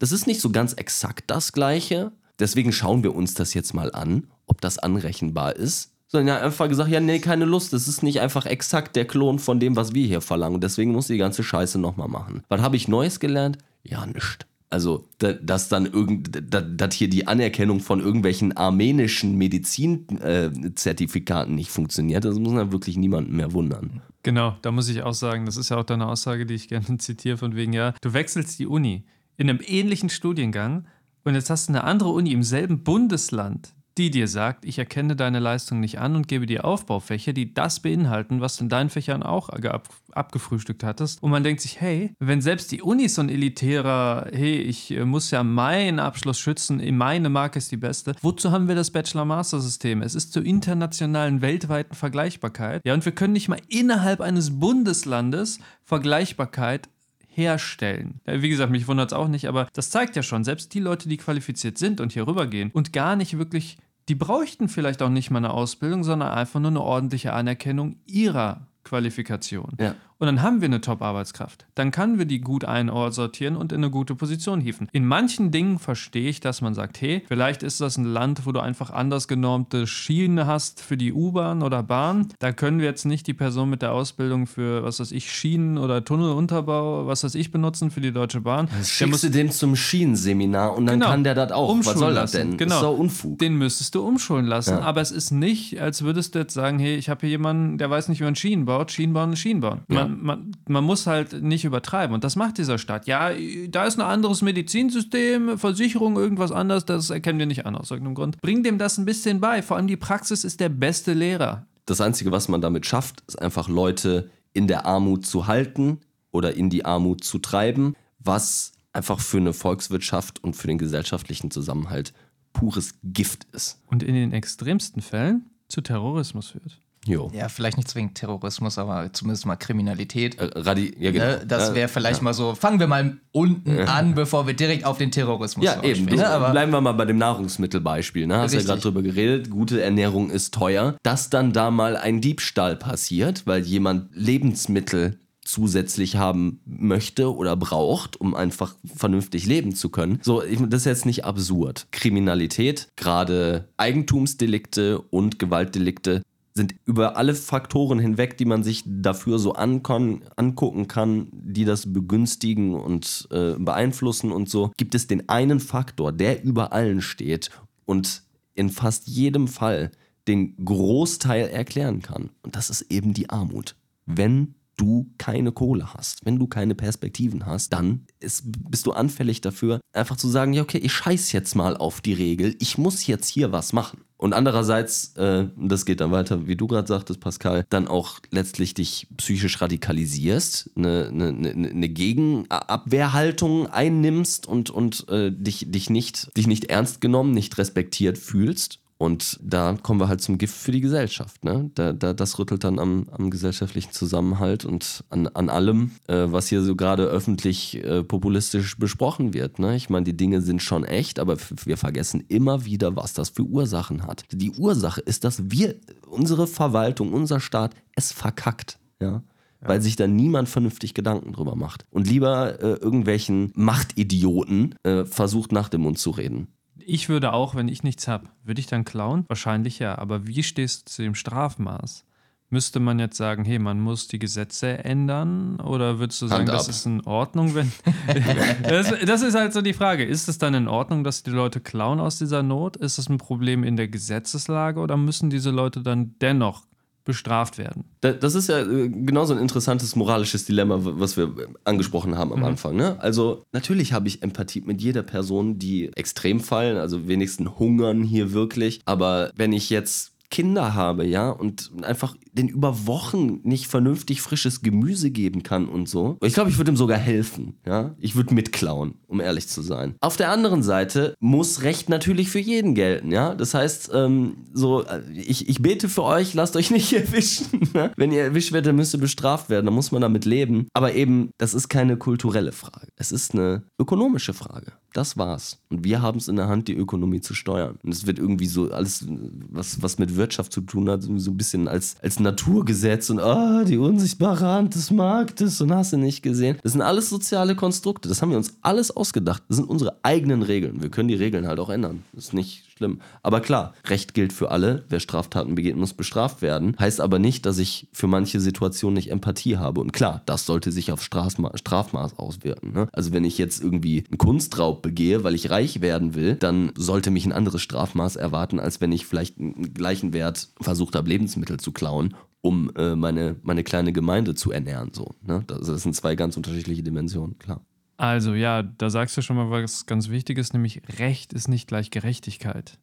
[0.00, 2.10] das ist nicht so ganz exakt das Gleiche.
[2.40, 5.89] Deswegen schauen wir uns das jetzt mal an, ob das anrechenbar ist.
[6.12, 7.72] Sondern ja einfach gesagt, ja, nee, keine Lust.
[7.72, 10.60] Das ist nicht einfach exakt der Klon von dem, was wir hier verlangen.
[10.60, 12.42] Deswegen muss die ganze Scheiße nochmal machen.
[12.48, 13.58] Was habe ich Neues gelernt?
[13.84, 14.38] Ja, nichts.
[14.70, 21.70] Also, da- dass dann irgend, da- dass hier die Anerkennung von irgendwelchen armenischen Medizinzertifikaten nicht
[21.70, 24.02] funktioniert, das muss ja wirklich niemanden mehr wundern.
[24.22, 26.86] Genau, da muss ich auch sagen, das ist ja auch deine Aussage, die ich gerne
[26.98, 29.04] zitiere, von wegen, ja, du wechselst die Uni
[29.36, 30.86] in einem ähnlichen Studiengang
[31.24, 35.14] und jetzt hast du eine andere Uni im selben Bundesland, die dir sagt, ich erkenne
[35.14, 38.88] deine Leistung nicht an und gebe dir Aufbaufächer, die das beinhalten, was du in deinen
[38.88, 41.22] Fächern auch ab, abgefrühstückt hattest.
[41.22, 45.04] Und man denkt sich, hey, wenn selbst die Uni so ein elitärer, hey, ich äh,
[45.04, 50.00] muss ja meinen Abschluss schützen, meine Marke ist die beste, wozu haben wir das Bachelor-Master-System?
[50.00, 52.80] Es ist zur internationalen, weltweiten Vergleichbarkeit.
[52.86, 56.88] Ja, und wir können nicht mal innerhalb eines Bundeslandes Vergleichbarkeit
[57.30, 58.20] herstellen.
[58.26, 61.08] Wie gesagt, mich wundert es auch nicht, aber das zeigt ja schon, selbst die Leute,
[61.08, 63.78] die qualifiziert sind und hier rübergehen und gar nicht wirklich,
[64.10, 68.66] die bräuchten vielleicht auch nicht mal eine Ausbildung, sondern einfach nur eine ordentliche Anerkennung ihrer
[68.82, 69.74] Qualifikation.
[69.78, 69.94] Ja.
[70.20, 71.66] Und dann haben wir eine Top-Arbeitskraft.
[71.74, 74.88] Dann können wir die gut einsortieren und in eine gute Position hieven.
[74.92, 78.52] In manchen Dingen verstehe ich, dass man sagt, hey, vielleicht ist das ein Land, wo
[78.52, 82.28] du einfach anders genormte Schienen hast für die U-Bahn oder Bahn.
[82.38, 85.78] Da können wir jetzt nicht die Person mit der Ausbildung für, was weiß ich, Schienen
[85.78, 88.68] oder Tunnelunterbau, was weiß ich, benutzen für die Deutsche Bahn.
[88.78, 91.10] Das schickst du den zum Schienenseminar und dann Genau.
[91.12, 91.68] kann der das auch.
[91.68, 92.56] Was Umschulen soll das denn?
[92.58, 92.74] Genau.
[92.76, 93.38] Ist doch Unfug.
[93.38, 94.80] Den müsstest du umschulen lassen, Ja.
[94.80, 97.88] aber es ist nicht, als würdest du jetzt sagen, hey, ich habe hier jemanden, der
[97.88, 98.90] weiß nicht, wie man Schienen baut.
[98.92, 99.80] Schienen bauen ist Schienen bauen.
[99.88, 100.09] Ja.
[100.10, 103.06] Man, man, man muss halt nicht übertreiben und das macht dieser Staat.
[103.06, 103.30] Ja,
[103.68, 108.14] da ist ein anderes Medizinsystem, Versicherung, irgendwas anderes, das erkennen wir nicht an aus irgendeinem
[108.14, 108.40] Grund.
[108.40, 109.62] Bring dem das ein bisschen bei.
[109.62, 111.66] Vor allem die Praxis ist der beste Lehrer.
[111.86, 116.00] Das Einzige, was man damit schafft, ist einfach Leute in der Armut zu halten
[116.30, 121.50] oder in die Armut zu treiben, was einfach für eine Volkswirtschaft und für den gesellschaftlichen
[121.50, 122.12] Zusammenhalt
[122.52, 123.80] pures Gift ist.
[123.86, 126.80] Und in den extremsten Fällen zu Terrorismus führt.
[127.06, 127.30] Jo.
[127.34, 130.38] Ja, vielleicht nicht zwingend Terrorismus, aber zumindest mal Kriminalität.
[130.38, 131.24] Äh, Radi ja, genau.
[131.24, 131.42] Ne?
[131.48, 134.98] Das Ja, wäre vielleicht mal so, fangen wir mal unten an, bevor wir direkt auf
[134.98, 136.04] den Terrorismus Ja, eben.
[136.08, 136.48] ausspielen, ne?
[136.50, 138.26] Bleiben wir mal bei dem Nahrungsmittelbeispiel.
[138.26, 138.36] Ne?
[138.36, 138.66] Hast ja Richtig.
[138.66, 139.48] gerade drüber geredet.
[139.50, 140.96] Gute Ernährung ist teuer.
[141.02, 148.20] Dass dann da mal ein Diebstahl passiert, weil jemand Lebensmittel zusätzlich haben möchte oder braucht,
[148.20, 150.20] um einfach vernünftig leben zu können.
[150.22, 151.86] So, das ist jetzt nicht absurd.
[151.90, 156.22] Kriminalität, gerade Eigentumsdelikte und Gewaltdelikte
[156.54, 162.74] sind über alle Faktoren hinweg, die man sich dafür so angucken kann, die das begünstigen
[162.74, 167.50] und äh, beeinflussen und so, gibt es den einen Faktor, der über allen steht
[167.84, 168.22] und
[168.54, 169.90] in fast jedem Fall
[170.28, 172.30] den Großteil erklären kann.
[172.42, 173.76] Und das ist eben die Armut.
[174.06, 179.40] Wenn du keine Kohle hast, wenn du keine Perspektiven hast, dann ist, bist du anfällig
[179.40, 183.06] dafür, einfach zu sagen, ja, okay, ich scheiß jetzt mal auf die Regel, ich muss
[183.06, 184.00] jetzt hier was machen.
[184.20, 188.74] Und andererseits, äh, das geht dann weiter, wie du gerade sagtest, Pascal, dann auch letztlich
[188.74, 196.36] dich psychisch radikalisierst, eine, eine, eine eine Gegenabwehrhaltung einnimmst und, und äh, dich, dich, nicht,
[196.36, 198.79] dich nicht ernst genommen, nicht respektiert fühlst.
[199.00, 201.42] Und da kommen wir halt zum Gift für die Gesellschaft.
[201.42, 201.70] Ne?
[201.74, 206.48] Da, da, das rüttelt dann am, am gesellschaftlichen Zusammenhalt und an, an allem, äh, was
[206.48, 209.58] hier so gerade öffentlich äh, populistisch besprochen wird.
[209.58, 209.74] Ne?
[209.74, 213.44] Ich meine, die Dinge sind schon echt, aber wir vergessen immer wieder, was das für
[213.44, 214.24] Ursachen hat.
[214.32, 215.76] Die Ursache ist, dass wir,
[216.06, 218.78] unsere Verwaltung, unser Staat, es verkackt.
[219.00, 219.22] Ja?
[219.62, 221.86] Weil sich da niemand vernünftig Gedanken drüber macht.
[221.90, 226.48] Und lieber äh, irgendwelchen Machtidioten äh, versucht, nach dem Mund zu reden.
[226.86, 229.24] Ich würde auch, wenn ich nichts habe, würde ich dann klauen?
[229.28, 229.98] Wahrscheinlich ja.
[229.98, 232.04] Aber wie stehst du zu dem Strafmaß?
[232.52, 235.60] Müsste man jetzt sagen, hey, man muss die Gesetze ändern?
[235.60, 236.70] Oder würdest du sagen, Hand das ab.
[236.70, 237.70] ist in Ordnung, wenn.
[238.64, 240.04] das, das ist halt so die Frage.
[240.04, 242.76] Ist es dann in Ordnung, dass die Leute klauen aus dieser Not?
[242.76, 246.64] Ist es ein Problem in der Gesetzeslage oder müssen diese Leute dann dennoch
[247.04, 247.84] bestraft werden?
[248.00, 251.34] Da- Das ist ja äh, genauso ein interessantes moralisches Dilemma, was wir
[251.64, 252.76] angesprochen haben am Anfang.
[252.76, 253.00] Ne?
[253.00, 258.32] Also natürlich habe ich Empathie mit jeder Person, die extrem fallen, also wenigstens hungern hier
[258.32, 258.80] wirklich.
[258.84, 264.62] Aber wenn ich jetzt Kinder habe, ja, und einfach den über Wochen nicht vernünftig frisches
[264.62, 266.16] Gemüse geben kann und so.
[266.22, 267.94] Ich glaube, ich würde ihm sogar helfen, ja.
[267.98, 269.96] Ich würde mitklauen, um ehrlich zu sein.
[270.00, 273.34] Auf der anderen Seite muss Recht natürlich für jeden gelten, ja.
[273.34, 277.68] Das heißt, ähm, so, äh, ich, ich bete für euch, lasst euch nicht erwischen.
[277.74, 277.92] Ne?
[277.96, 280.68] Wenn ihr erwischt werdet, müsst ihr bestraft werden, dann muss man damit leben.
[280.72, 282.88] Aber eben, das ist keine kulturelle Frage.
[282.96, 284.72] Es ist eine ökonomische Frage.
[284.92, 285.58] Das war's.
[285.70, 287.78] Und wir haben es in der Hand, die Ökonomie zu steuern.
[287.82, 289.06] Und es wird irgendwie so alles,
[289.50, 293.64] was, was mit Wirtschaft zu tun hat, so ein bisschen als, als Naturgesetz und ah,
[293.64, 296.58] die unsichtbare Hand des Marktes und hast du nicht gesehen.
[296.62, 298.08] Das sind alles soziale Konstrukte.
[298.08, 299.42] Das haben wir uns alles ausgedacht.
[299.48, 300.82] Das sind unsere eigenen Regeln.
[300.82, 302.02] Wir können die Regeln halt auch ändern.
[302.12, 303.00] Das ist nicht schlimm.
[303.22, 304.84] Aber klar, Recht gilt für alle.
[304.88, 306.74] Wer Straftaten begeht, muss bestraft werden.
[306.78, 309.80] Heißt aber nicht, dass ich für manche Situationen nicht Empathie habe.
[309.82, 312.72] Und klar, das sollte sich auf Strafma Strafmaß auswirken.
[312.72, 312.88] Ne?
[312.92, 317.10] Also wenn ich jetzt irgendwie einen Kunstraub begehe, weil ich reich werden will, dann sollte
[317.10, 321.60] mich ein anderes Strafmaß erwarten, als wenn ich vielleicht einen gleichen Wert versucht habe, Lebensmittel
[321.60, 324.92] zu klauen um äh, meine, meine kleine Gemeinde zu ernähren.
[324.94, 325.44] So, ne?
[325.46, 327.60] das, das sind zwei ganz unterschiedliche Dimensionen, klar.
[328.00, 331.90] Also ja, da sagst du schon mal was ganz Wichtiges, nämlich Recht ist nicht gleich
[331.90, 332.78] Gerechtigkeit.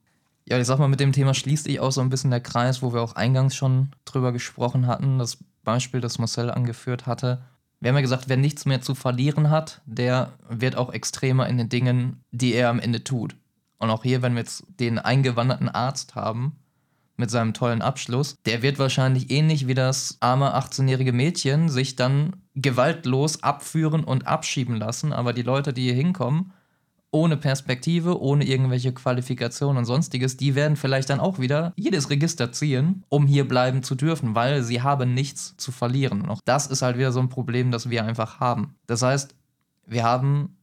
[0.47, 2.83] Ja, ich sag mal, mit dem Thema schließt sich auch so ein bisschen der Kreis,
[2.83, 5.17] wo wir auch eingangs schon drüber gesprochen hatten.
[5.17, 7.41] Das Beispiel, das Marcel angeführt hatte.
[7.79, 11.57] Wir haben ja gesagt, wer nichts mehr zu verlieren hat, der wird auch extremer in
[11.57, 13.35] den Dingen, die er am Ende tut.
[13.79, 16.57] Und auch hier, wenn wir jetzt den eingewanderten Arzt haben,
[17.17, 22.37] mit seinem tollen Abschluss, der wird wahrscheinlich ähnlich wie das arme 18-jährige Mädchen sich dann
[22.55, 25.13] gewaltlos abführen und abschieben lassen.
[25.13, 26.53] Aber die Leute, die hier hinkommen,
[27.11, 32.51] ohne Perspektive, ohne irgendwelche Qualifikationen und sonstiges, die werden vielleicht dann auch wieder jedes Register
[32.51, 36.21] ziehen, um hier bleiben zu dürfen, weil sie haben nichts zu verlieren.
[36.21, 38.75] Und auch das ist halt wieder so ein Problem, das wir einfach haben.
[38.87, 39.35] Das heißt,
[39.85, 40.57] wir haben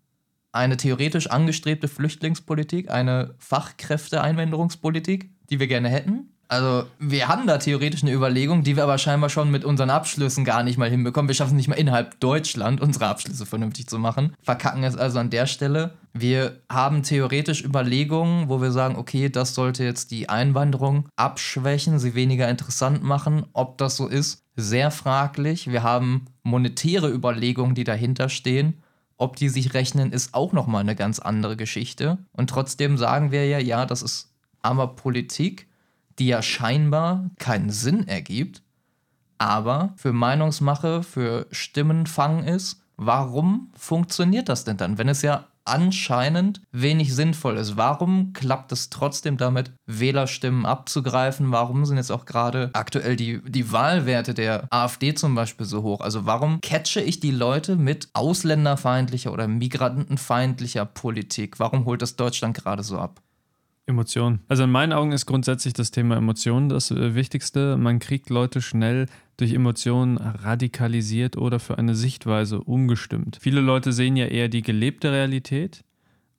[0.52, 8.03] eine theoretisch angestrebte Flüchtlingspolitik, eine Fachkräfteeinwanderungspolitik, die wir gerne hätten, also, wir haben da theoretisch
[8.03, 11.28] eine Überlegung, die wir aber scheinbar schon mit unseren Abschlüssen gar nicht mal hinbekommen.
[11.28, 14.34] Wir schaffen es nicht mal innerhalb Deutschland, unsere Abschlüsse vernünftig zu machen.
[14.42, 15.95] Verkacken es also an der Stelle.
[16.12, 22.14] Wir haben theoretisch Überlegungen, wo wir sagen, okay, das sollte jetzt die Einwanderung abschwächen, sie
[22.14, 23.47] weniger interessant machen.
[23.53, 25.70] Ob das so ist, sehr fraglich.
[25.70, 28.82] Wir haben monetäre Überlegungen, die dahinter stehen.
[29.16, 32.18] Ob die sich rechnen, ist auch nochmal eine ganz andere Geschichte.
[32.32, 35.68] Und trotzdem sagen wir ja, ja, das ist armer Politik
[36.18, 38.62] die ja scheinbar keinen Sinn ergibt,
[39.38, 42.80] aber für Meinungsmache, für Stimmenfang ist.
[42.96, 47.76] Warum funktioniert das denn dann, wenn es ja anscheinend wenig sinnvoll ist.
[47.76, 51.50] Warum klappt es trotzdem damit, Wählerstimmen abzugreifen?
[51.52, 56.00] Warum sind jetzt auch gerade aktuell die, die Wahlwerte der AfD zum Beispiel so hoch?
[56.00, 61.58] Also warum catche ich die Leute mit ausländerfeindlicher oder migrantenfeindlicher Politik?
[61.58, 63.20] Warum holt das Deutschland gerade so ab?
[63.87, 64.41] Emotionen.
[64.49, 67.76] Also in meinen Augen ist grundsätzlich das Thema Emotionen das äh, Wichtigste.
[67.76, 69.07] Man kriegt Leute schnell
[69.37, 73.39] durch Emotionen radikalisiert oder für eine Sichtweise umgestimmt.
[73.41, 75.85] Viele Leute sehen ja eher die gelebte Realität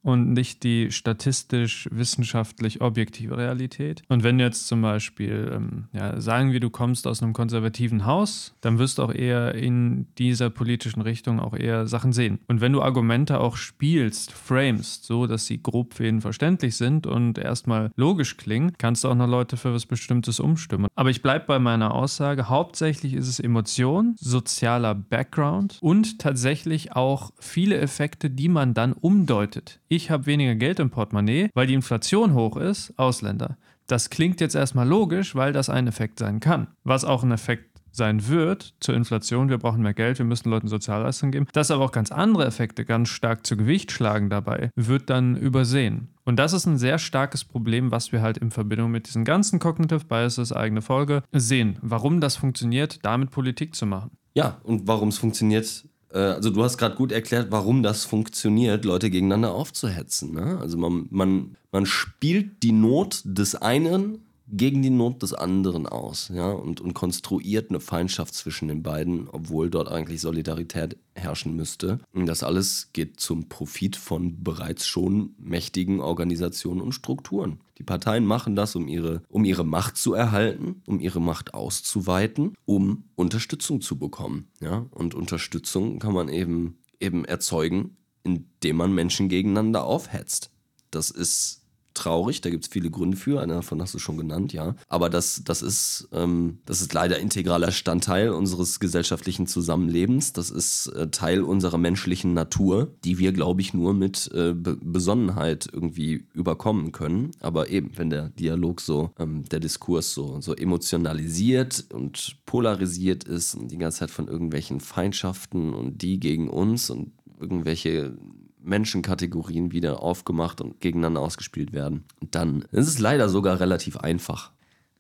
[0.06, 4.04] und nicht die statistisch, wissenschaftlich objektive Realität.
[4.08, 8.56] Und wenn jetzt zum Beispiel ähm, ja, sagen wir, du kommst aus einem konservativen Haus,
[8.62, 12.40] dann wirst du auch eher in dieser politischen Richtung auch eher Sachen sehen.
[12.48, 17.08] Und wenn du Argumente auch spielst, framest, so dass sie grob für jeden verständlich sind
[17.08, 20.88] und erstmal logisch klingen, kannst du auch noch Leute für was Bestimmtes umstimmen.
[20.94, 27.32] Aber ich bleibe bei meiner Aussage, hauptsächlich ist es Emotion, sozialer Background und tatsächlich auch
[27.40, 32.34] viele Effekte, die man dann umdeutet ich habe weniger Geld im Portemonnaie, weil die Inflation
[32.34, 33.58] hoch ist, Ausländer.
[33.88, 36.68] Das klingt jetzt erstmal logisch, weil das ein Effekt sein kann.
[36.84, 40.68] Was auch ein Effekt sein wird zur Inflation, wir brauchen mehr Geld, wir müssen Leuten
[40.68, 45.10] Sozialleistungen geben, dass aber auch ganz andere Effekte ganz stark zu Gewicht schlagen dabei, wird
[45.10, 46.10] dann übersehen.
[46.26, 49.60] Und das ist ein sehr starkes Problem, was wir halt in Verbindung mit diesen ganzen
[49.60, 51.78] Cognitive Biases, eigene Folge, sehen.
[51.82, 54.12] Warum das funktioniert, damit Politik zu machen.
[54.34, 55.86] Ja, und warum es funktioniert,
[56.20, 60.34] also du hast gerade gut erklärt, warum das funktioniert, Leute gegeneinander aufzuhetzen.
[60.34, 60.58] Ne?
[60.60, 66.32] Also man, man, man spielt die Not des einen gegen die Not des anderen aus,
[66.34, 72.00] ja, und, und konstruiert eine Feindschaft zwischen den beiden, obwohl dort eigentlich Solidarität herrschen müsste.
[72.14, 77.60] Und das alles geht zum Profit von bereits schon mächtigen Organisationen und Strukturen.
[77.78, 82.54] Die Parteien machen das, um ihre, um ihre Macht zu erhalten, um ihre Macht auszuweiten,
[82.66, 84.48] um Unterstützung zu bekommen.
[84.62, 84.86] Ja?
[84.92, 90.52] Und Unterstützung kann man eben, eben erzeugen, indem man Menschen gegeneinander aufhetzt.
[90.92, 91.65] Das ist
[91.96, 94.76] traurig, da gibt es viele Gründe für, einer davon hast du schon genannt, ja.
[94.88, 100.34] Aber das, das, ist, ähm, das ist leider integraler Standteil unseres gesellschaftlichen Zusammenlebens.
[100.34, 104.78] Das ist äh, Teil unserer menschlichen Natur, die wir, glaube ich, nur mit äh, Be
[104.82, 107.32] Besonnenheit irgendwie überkommen können.
[107.40, 113.56] Aber eben, wenn der Dialog so, ähm, der Diskurs so, so emotionalisiert und polarisiert ist
[113.56, 118.18] und die ganze Zeit von irgendwelchen Feindschaften und die gegen uns und irgendwelche
[118.66, 122.06] Menschenkategorien wieder aufgemacht und gegeneinander ausgespielt werden.
[122.32, 124.52] dann ist es leider sogar relativ einfach.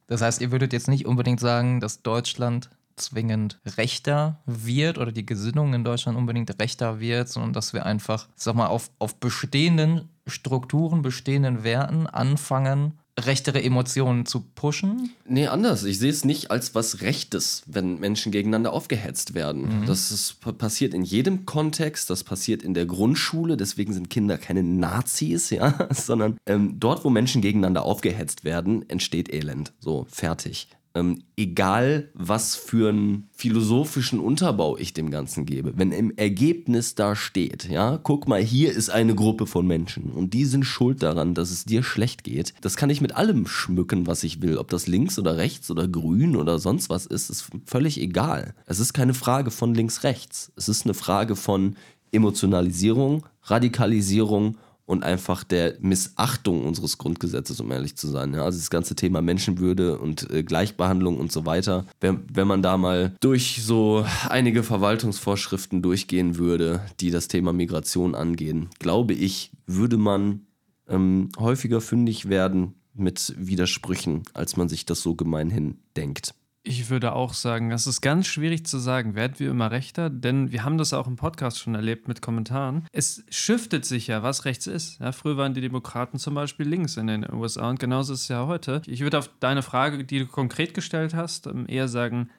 [0.07, 5.25] Das heißt, ihr würdet jetzt nicht unbedingt sagen, dass Deutschland zwingend rechter wird oder die
[5.25, 10.09] Gesinnung in Deutschland unbedingt rechter wird, sondern dass wir einfach, sag mal, auf, auf bestehenden
[10.27, 15.11] Strukturen, bestehenden Werten anfangen, rechtere Emotionen zu pushen?
[15.27, 15.83] Nee, anders.
[15.83, 19.81] Ich sehe es nicht als was Rechtes, wenn Menschen gegeneinander aufgehetzt werden.
[19.81, 19.85] Mhm.
[19.85, 24.63] Das ist, passiert in jedem Kontext, das passiert in der Grundschule, deswegen sind Kinder keine
[24.63, 29.73] Nazis, ja, sondern ähm, dort, wo Menschen gegeneinander aufgehetzt werden, entsteht Elend.
[29.79, 36.11] So, fertig ähm, egal was für einen philosophischen Unterbau ich dem Ganzen gebe, wenn im
[36.15, 40.63] Ergebnis da steht, ja, guck mal, hier ist eine Gruppe von Menschen und die sind
[40.63, 44.41] schuld daran, dass es dir schlecht geht, das kann ich mit allem schmücken, was ich
[44.41, 48.55] will, ob das links oder rechts oder grün oder sonst was ist, ist völlig egal.
[48.65, 51.75] Es ist keine Frage von links-rechts, es ist eine Frage von
[52.11, 54.55] Emotionalisierung, Radikalisierung
[54.85, 58.33] und einfach der Missachtung unseres Grundgesetzes, um ehrlich zu sein.
[58.33, 61.85] Ja, also das ganze Thema Menschenwürde und äh, Gleichbehandlung und so weiter.
[61.99, 68.15] Wenn, wenn man da mal durch so einige Verwaltungsvorschriften durchgehen würde, die das Thema Migration
[68.15, 70.41] angehen, glaube ich, würde man
[70.87, 76.33] ähm, häufiger fündig werden mit Widersprüchen, als man sich das so gemeinhin denkt.
[76.67, 80.51] Ich würde auch sagen, es ist ganz schwierig zu sagen, werden wir immer rechter, denn
[80.51, 82.87] wir haben das auch im Podcast schon erlebt mit Kommentaren.
[82.91, 84.99] Es shiftet sich ja, was rechts ist.
[84.99, 88.27] Ja, früher waren die Demokraten zum Beispiel links in den USA und genauso ist es
[88.29, 88.81] ja heute.
[88.87, 92.31] Ich würde auf deine Frage, die du konkret gestellt hast, ähm, eher sagen,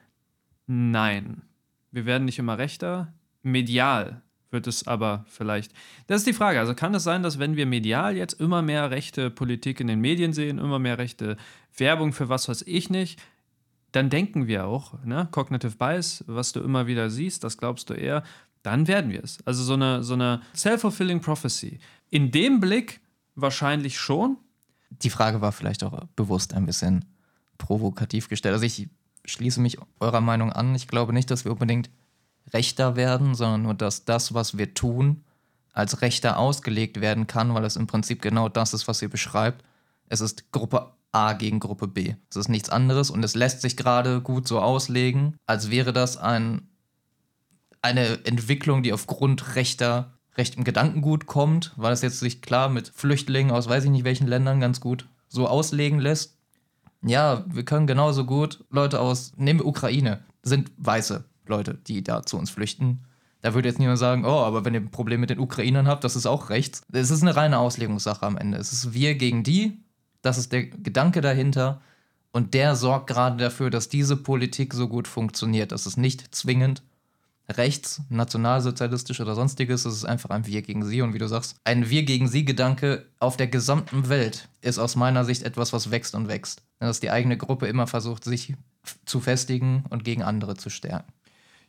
[0.65, 1.43] nein.
[1.91, 3.13] Wir werden nicht immer rechter.
[3.43, 5.71] Medial wird es aber vielleicht.
[6.07, 6.59] Das ist die Frage.
[6.59, 10.01] Also kann es sein, dass wenn wir medial jetzt immer mehr rechte Politik in den
[10.01, 11.37] Medien sehen, immer mehr rechte
[11.77, 13.21] Werbung für was weiß ich nicht,
[13.91, 15.27] dann denken wir auch, ne?
[15.31, 18.23] Cognitive Bias, was du immer wieder siehst, das glaubst du eher,
[18.63, 19.39] dann werden wir es.
[19.45, 21.79] Also so eine, so eine self-fulfilling prophecy.
[22.09, 22.99] In dem Blick
[23.35, 24.37] wahrscheinlich schon.
[24.89, 27.05] Die Frage war vielleicht auch bewusst ein bisschen
[27.57, 28.53] provokativ gestellt.
[28.53, 28.89] Also ich
[29.25, 30.75] schließe mich eurer Meinung an.
[30.75, 31.89] Ich glaube nicht, dass wir unbedingt
[32.53, 35.23] rechter werden, sondern nur, dass das, was wir tun,
[35.73, 39.63] als rechter ausgelegt werden kann, weil es im Prinzip genau das ist, was ihr beschreibt.
[40.09, 42.15] Es ist Gruppe A gegen Gruppe B.
[42.29, 46.17] Es ist nichts anderes und es lässt sich gerade gut so auslegen, als wäre das
[46.17, 46.67] ein,
[47.81, 53.51] eine Entwicklung, die aufgrund rechter, rechtem Gedankengut kommt, weil es jetzt sich klar mit Flüchtlingen
[53.51, 56.37] aus weiß ich nicht welchen Ländern ganz gut so auslegen lässt.
[57.01, 62.23] Ja, wir können genauso gut Leute aus, nehmen wir Ukraine, sind weiße Leute, die da
[62.23, 63.05] zu uns flüchten.
[63.41, 66.03] Da würde jetzt niemand sagen, oh, aber wenn ihr ein Problem mit den Ukrainern habt,
[66.03, 66.81] das ist auch rechts.
[66.91, 68.57] Es ist eine reine Auslegungssache am Ende.
[68.57, 69.79] Es ist wir gegen die
[70.21, 71.81] das ist der Gedanke dahinter.
[72.31, 75.71] Und der sorgt gerade dafür, dass diese Politik so gut funktioniert.
[75.71, 76.83] Das ist nicht zwingend
[77.49, 79.85] rechts, nationalsozialistisch oder sonstiges.
[79.85, 81.01] Es ist einfach ein Wir gegen sie.
[81.01, 84.95] Und wie du sagst, ein Wir gegen sie Gedanke auf der gesamten Welt ist aus
[84.95, 86.61] meiner Sicht etwas, was wächst und wächst.
[86.79, 88.53] Dass die eigene Gruppe immer versucht, sich
[89.05, 91.11] zu festigen und gegen andere zu stärken.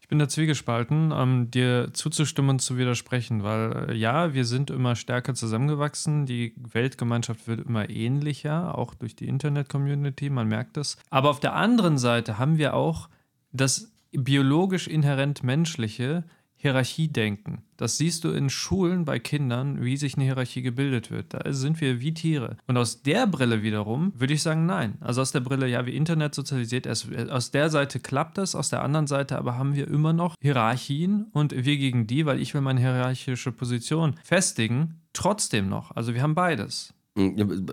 [0.09, 4.71] Ich bin da zwiegespalten, ähm, dir zuzustimmen und zu widersprechen, weil äh, ja, wir sind
[4.71, 10.97] immer stärker zusammengewachsen, die Weltgemeinschaft wird immer ähnlicher, auch durch die Internet-Community, man merkt es.
[11.11, 13.11] Aber auf der anderen Seite haben wir auch
[13.53, 16.25] das biologisch inhärent Menschliche,
[16.61, 17.63] Hierarchiedenken.
[17.77, 21.33] Das siehst du in Schulen bei Kindern, wie sich eine Hierarchie gebildet wird.
[21.33, 22.57] Da sind wir wie Tiere.
[22.67, 24.95] Und aus der Brille wiederum würde ich sagen, nein.
[25.01, 28.83] Also aus der Brille, ja, wie Internet sozialisiert, aus der Seite klappt das, aus der
[28.83, 32.61] anderen Seite aber haben wir immer noch Hierarchien und wir gegen die, weil ich will
[32.61, 35.95] meine hierarchische Position festigen, trotzdem noch.
[35.95, 36.93] Also wir haben beides.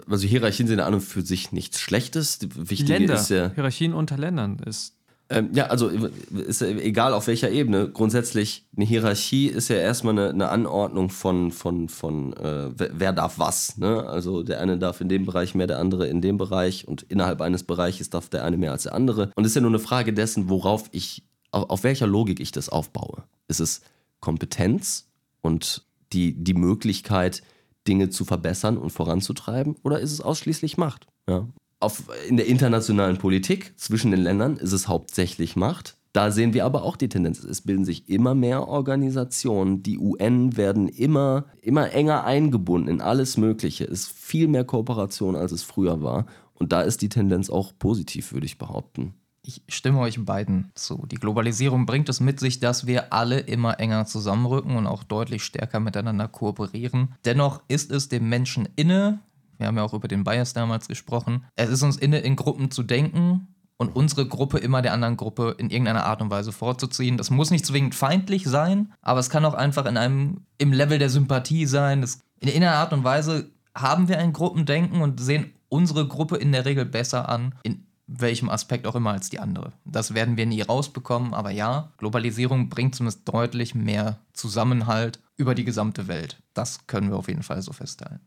[0.08, 2.40] Also Hierarchien sind an und für sich nichts Schlechtes.
[2.56, 4.96] Wichtig Länder, ist ja Hierarchien unter Ländern ist
[5.30, 7.90] ähm, ja, also ist egal auf welcher Ebene.
[7.90, 13.40] Grundsätzlich, eine Hierarchie ist ja erstmal eine, eine Anordnung von, von, von äh, wer darf
[13.40, 13.78] was.
[13.78, 14.06] Ne?
[14.08, 17.42] Also der eine darf in dem Bereich mehr, der andere in dem Bereich und innerhalb
[17.42, 19.32] eines Bereiches darf der eine mehr als der andere.
[19.36, 22.52] Und es ist ja nur eine Frage dessen, worauf ich, auf, auf welcher Logik ich
[22.52, 23.24] das aufbaue.
[23.48, 23.82] Ist es
[24.20, 25.10] Kompetenz
[25.42, 27.42] und die, die Möglichkeit,
[27.88, 31.08] Dinge zu verbessern und voranzutreiben oder ist es ausschließlich Macht?
[31.28, 31.48] Ja
[31.80, 35.98] auf, in der internationalen Politik zwischen den Ländern ist es hauptsächlich Macht.
[36.14, 37.44] Da sehen wir aber auch die Tendenz.
[37.44, 39.84] Es bilden sich immer mehr Organisationen.
[39.84, 43.84] Die UN werden immer, immer enger eingebunden in alles Mögliche.
[43.84, 46.26] Es ist viel mehr Kooperation, als es früher war.
[46.54, 49.14] Und da ist die Tendenz auch positiv, würde ich behaupten.
[49.42, 51.06] Ich stimme euch beiden zu.
[51.06, 55.44] Die Globalisierung bringt es mit sich, dass wir alle immer enger zusammenrücken und auch deutlich
[55.44, 57.14] stärker miteinander kooperieren.
[57.26, 59.20] Dennoch ist es dem Menschen inne,
[59.58, 61.46] wir haben ja auch über den Bias damals gesprochen.
[61.56, 63.48] Es ist uns inne, in Gruppen zu denken
[63.78, 67.18] und unsere Gruppe immer der anderen Gruppe in irgendeiner Art und Weise vorzuziehen.
[67.18, 71.00] Das muss nicht zwingend feindlich sein, aber es kann auch einfach in einem, im Level
[71.00, 72.02] der Sympathie sein.
[72.02, 76.52] Das, in irgendeiner Art und Weise haben wir ein Gruppendenken und sehen unsere Gruppe in
[76.52, 79.74] der Regel besser an, in welchem Aspekt auch immer als die andere.
[79.84, 85.66] Das werden wir nie rausbekommen, aber ja, Globalisierung bringt zumindest deutlich mehr Zusammenhalt über die
[85.66, 86.42] gesamte Welt.
[86.54, 88.22] Das können wir auf jeden Fall so festhalten.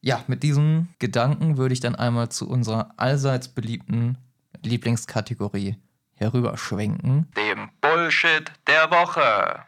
[0.00, 4.18] Ja, mit diesem Gedanken würde ich dann einmal zu unserer allseits beliebten
[4.62, 5.76] Lieblingskategorie
[6.14, 7.28] herüberschwenken.
[7.36, 9.64] Dem Bullshit der Woche.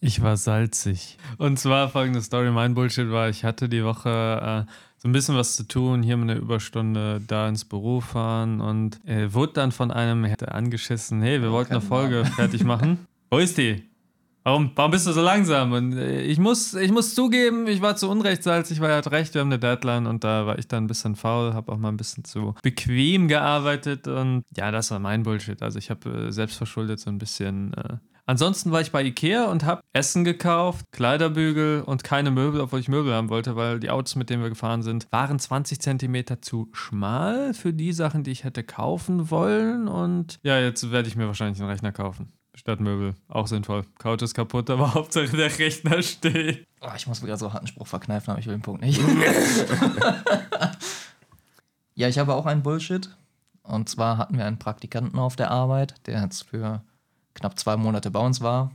[0.00, 1.18] Ich war salzig.
[1.38, 2.50] Und zwar folgende Story.
[2.50, 6.14] Mein Bullshit war, ich hatte die Woche äh, so ein bisschen was zu tun, hier
[6.14, 11.50] eine Überstunde da ins Büro fahren und äh, wurde dann von einem angeschissen, hey, wir
[11.50, 13.06] wollten eine Folge fertig machen.
[13.30, 13.87] Wo ist die?
[14.44, 15.72] Warum, warum bist du so langsam?
[15.72, 19.34] Und äh, ich muss, ich muss zugeben, ich war zu unrechtssalzig, weil er hat recht,
[19.34, 21.88] wir haben eine Deadline und da war ich dann ein bisschen faul, habe auch mal
[21.88, 25.62] ein bisschen zu bequem gearbeitet und ja, das war mein Bullshit.
[25.62, 27.96] Also ich habe äh, selbstverschuldet so ein bisschen äh,
[28.28, 32.88] Ansonsten war ich bei Ikea und habe Essen gekauft, Kleiderbügel und keine Möbel, obwohl ich
[32.88, 36.68] Möbel haben wollte, weil die Autos, mit denen wir gefahren sind, waren 20 Zentimeter zu
[36.74, 39.88] schmal für die Sachen, die ich hätte kaufen wollen.
[39.88, 42.30] Und ja, jetzt werde ich mir wahrscheinlich einen Rechner kaufen.
[42.58, 43.14] Statt Möbel.
[43.28, 43.84] Auch sinnvoll.
[43.98, 46.66] Couch ist kaputt, aber Hauptsache der Rechner steht.
[46.80, 49.00] Oh, ich muss mir gerade so harten Spruch verkneifen, aber ich will den Punkt nicht.
[51.94, 53.10] ja, ich habe auch einen Bullshit.
[53.62, 56.82] Und zwar hatten wir einen Praktikanten auf der Arbeit, der jetzt für
[57.34, 58.72] knapp zwei Monate bei uns war,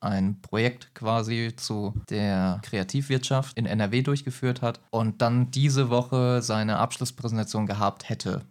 [0.00, 6.76] ein Projekt quasi zu der Kreativwirtschaft in NRW durchgeführt hat und dann diese Woche seine
[6.76, 8.42] Abschlusspräsentation gehabt hätte.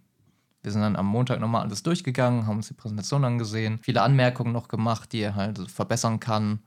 [0.64, 4.54] Wir sind dann am Montag nochmal alles durchgegangen, haben uns die Präsentation angesehen, viele Anmerkungen
[4.54, 6.60] noch gemacht, die er halt verbessern kann,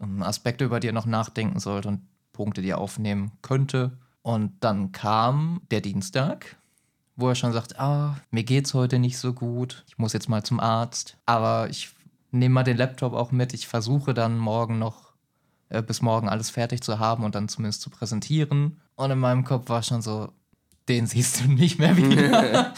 [0.00, 2.00] ähm, Aspekte, über die er noch nachdenken sollte und
[2.32, 3.98] Punkte, die er aufnehmen könnte.
[4.22, 6.56] Und dann kam der Dienstag,
[7.14, 10.42] wo er schon sagt, ah, mir geht's heute nicht so gut, ich muss jetzt mal
[10.42, 11.90] zum Arzt, aber ich
[12.30, 15.12] nehme mal den Laptop auch mit, ich versuche dann morgen noch
[15.68, 18.80] äh, bis morgen alles fertig zu haben und dann zumindest zu präsentieren.
[18.94, 20.32] Und in meinem Kopf war schon so,
[20.88, 22.72] den siehst du nicht mehr wieder.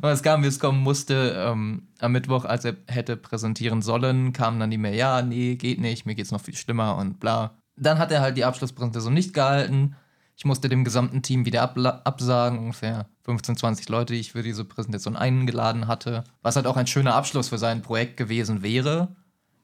[0.00, 1.34] und es kam, wie es kommen musste.
[1.36, 5.80] Ähm, am Mittwoch, als er hätte präsentieren sollen, kam dann die Mail, ja, nee, geht
[5.80, 7.58] nicht, mir geht's noch viel schlimmer und bla.
[7.76, 9.96] Dann hat er halt die Abschlusspräsentation nicht gehalten.
[10.36, 11.62] Ich musste dem gesamten Team wieder
[12.04, 16.24] absagen, ungefähr 15, 20 Leute, die ich für diese Präsentation eingeladen hatte.
[16.42, 19.14] Was halt auch ein schöner Abschluss für sein Projekt gewesen wäre.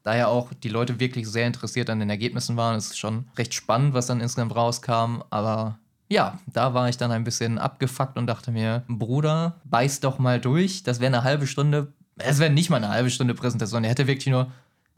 [0.04, 2.76] Da ja auch die Leute wirklich sehr interessiert an den Ergebnissen waren.
[2.76, 5.22] Es ist schon recht spannend, was dann insgesamt rauskam.
[5.30, 5.78] Aber
[6.08, 10.40] ja, da war ich dann ein bisschen abgefuckt und dachte mir, Bruder, beiß doch mal
[10.40, 10.82] durch.
[10.82, 13.84] Das wäre eine halbe Stunde, es wäre nicht mal eine halbe Stunde Präsentation.
[13.84, 14.50] Er hätte wirklich nur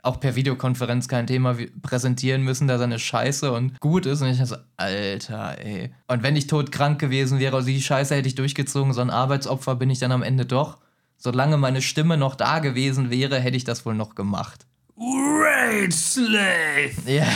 [0.02, 4.22] auch per Videokonferenz kein Thema präsentieren müssen, da seine Scheiße und gut ist.
[4.22, 5.92] Und ich dachte so, Alter, ey.
[6.08, 9.74] Und wenn ich todkrank gewesen wäre, also die Scheiße hätte ich durchgezogen, so ein Arbeitsopfer
[9.74, 10.78] bin ich dann am Ende doch.
[11.16, 14.66] Solange meine Stimme noch da gewesen wäre, hätte ich das wohl noch gemacht.
[14.96, 16.92] Rage Slave!
[17.06, 17.26] Ja.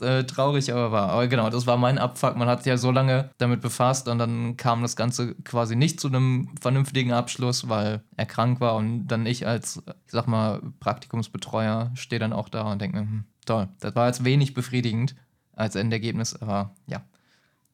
[0.00, 1.10] Ist, äh, traurig, aber wahr.
[1.10, 2.36] Aber genau, das war mein Abfuck.
[2.36, 6.00] Man hat sich ja so lange damit befasst und dann kam das Ganze quasi nicht
[6.00, 10.60] zu einem vernünftigen Abschluss, weil er krank war und dann ich als, ich sag mal,
[10.80, 15.14] Praktikumsbetreuer stehe dann auch da und denke mir, hm, toll, das war jetzt wenig befriedigend
[15.54, 17.02] als Endergebnis, aber ja,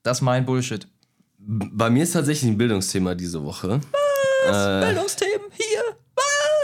[0.03, 0.87] das ist mein Bullshit.
[1.39, 3.81] Bei mir ist tatsächlich ein Bildungsthema diese Woche.
[4.47, 5.34] Äh, Bildungsthemen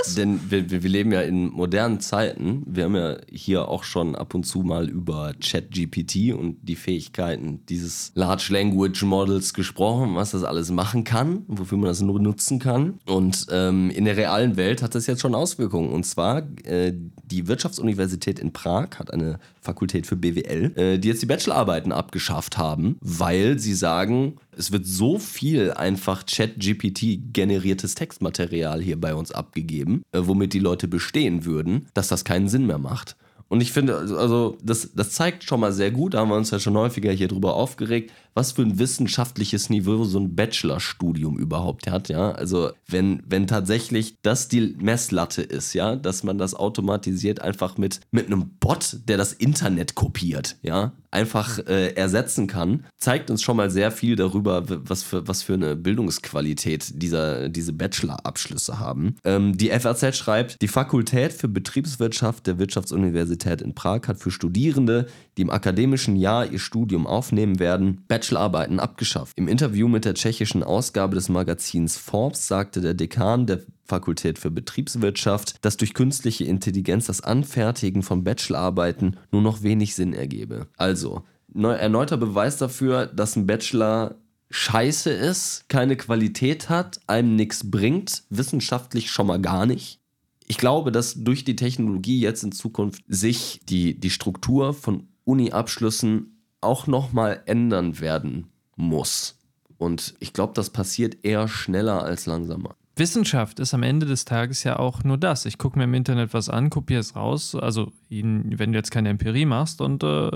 [0.06, 2.62] hier, Denn wir, wir wir leben ja in modernen Zeiten.
[2.66, 7.60] Wir haben ja hier auch schon ab und zu mal über ChatGPT und die Fähigkeiten
[7.68, 12.58] dieses Large Language Models gesprochen, was das alles machen kann, wofür man das nur nutzen
[12.58, 12.98] kann.
[13.06, 15.90] Und ähm, in der realen Welt hat das jetzt schon Auswirkungen.
[15.90, 16.92] Und zwar äh,
[17.30, 22.58] die Wirtschaftsuniversität in Prag hat eine Fakultät für BWL, äh, die jetzt die Bachelorarbeiten abgeschafft
[22.58, 30.02] haben, weil sie sagen, es wird so viel einfach Chat-GPT-generiertes Textmaterial hier bei uns abgegeben,
[30.12, 33.16] äh, womit die Leute bestehen würden, dass das keinen Sinn mehr macht.
[33.48, 36.36] Und ich finde, also- also das, das zeigt schon mal sehr gut, da haben wir
[36.36, 41.38] uns ja schon häufiger hier drüber aufgeregt, was für ein wissenschaftliches Niveau so ein Bachelorstudium
[41.38, 42.32] überhaupt hat, ja.
[42.32, 48.00] Also wenn, wenn tatsächlich das die Messlatte ist, ja, dass man das automatisiert einfach mit,
[48.10, 53.56] mit einem Bot, der das Internet kopiert, ja, einfach äh, ersetzen kann, zeigt uns schon
[53.56, 59.16] mal sehr viel darüber, was für, was für eine Bildungsqualität dieser, diese Bachelor-Abschlüsse haben.
[59.24, 65.06] Ähm, die FAZ schreibt, die Fakultät für Betriebswirtschaft der Wirtschaftsuniversität in Prag hat für Studierende,
[65.36, 69.38] die im akademischen Jahr ihr Studium aufnehmen werden, Bachelorarbeiten abgeschafft.
[69.38, 74.50] Im Interview mit der tschechischen Ausgabe des Magazins Forbes sagte der Dekan der Fakultät für
[74.50, 80.66] Betriebswirtschaft, dass durch künstliche Intelligenz das Anfertigen von Bachelorarbeiten nur noch wenig Sinn ergebe.
[80.76, 84.16] Also, neu, erneuter Beweis dafür, dass ein Bachelor
[84.50, 89.98] scheiße ist, keine Qualität hat, einem nichts bringt, wissenschaftlich schon mal gar nicht.
[90.46, 96.39] Ich glaube, dass durch die Technologie jetzt in Zukunft sich die, die Struktur von Uni-Abschlüssen
[96.60, 99.38] auch nochmal ändern werden muss.
[99.78, 102.76] Und ich glaube, das passiert eher schneller als langsamer.
[102.96, 105.46] Wissenschaft ist am Ende des Tages ja auch nur das.
[105.46, 109.08] Ich gucke mir im Internet was an, kopiere es raus, also wenn du jetzt keine
[109.08, 110.30] Empirie machst und äh,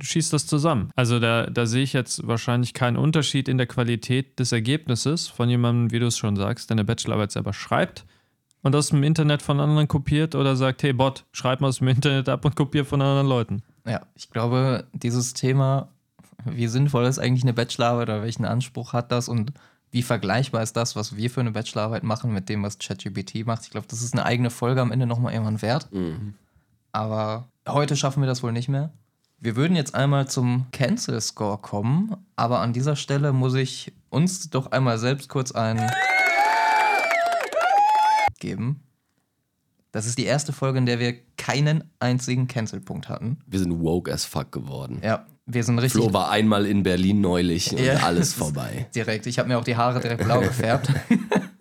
[0.00, 0.90] schießt das zusammen.
[0.94, 5.48] Also da, da sehe ich jetzt wahrscheinlich keinen Unterschied in der Qualität des Ergebnisses von
[5.48, 8.04] jemandem, wie du es schon sagst, der eine Bachelorarbeit selber schreibt
[8.62, 11.88] und aus dem Internet von anderen kopiert oder sagt, hey Bot, schreib mal aus dem
[11.88, 13.62] Internet ab und kopier von anderen Leuten.
[13.86, 15.88] Ja, ich glaube, dieses Thema,
[16.44, 19.52] wie sinnvoll ist eigentlich eine Bachelorarbeit oder welchen Anspruch hat das und
[19.90, 23.62] wie vergleichbar ist das, was wir für eine Bachelorarbeit machen mit dem, was ChatGPT macht.
[23.64, 25.88] Ich glaube, das ist eine eigene Folge am Ende nochmal irgendwann wert.
[26.92, 28.90] Aber heute schaffen wir das wohl nicht mehr.
[29.38, 34.48] Wir würden jetzt einmal zum Cancel Score kommen, aber an dieser Stelle muss ich uns
[34.48, 35.90] doch einmal selbst kurz ein
[38.40, 38.80] geben.
[39.94, 43.38] Das ist die erste Folge, in der wir keinen einzigen Cancel-Punkt hatten.
[43.46, 45.00] Wir sind woke as fuck geworden.
[45.04, 47.94] Ja, wir sind richtig Flo war einmal in Berlin neulich und Ja.
[48.02, 48.88] alles vorbei.
[48.92, 49.26] direkt.
[49.28, 50.88] Ich habe mir auch die Haare direkt blau gefärbt.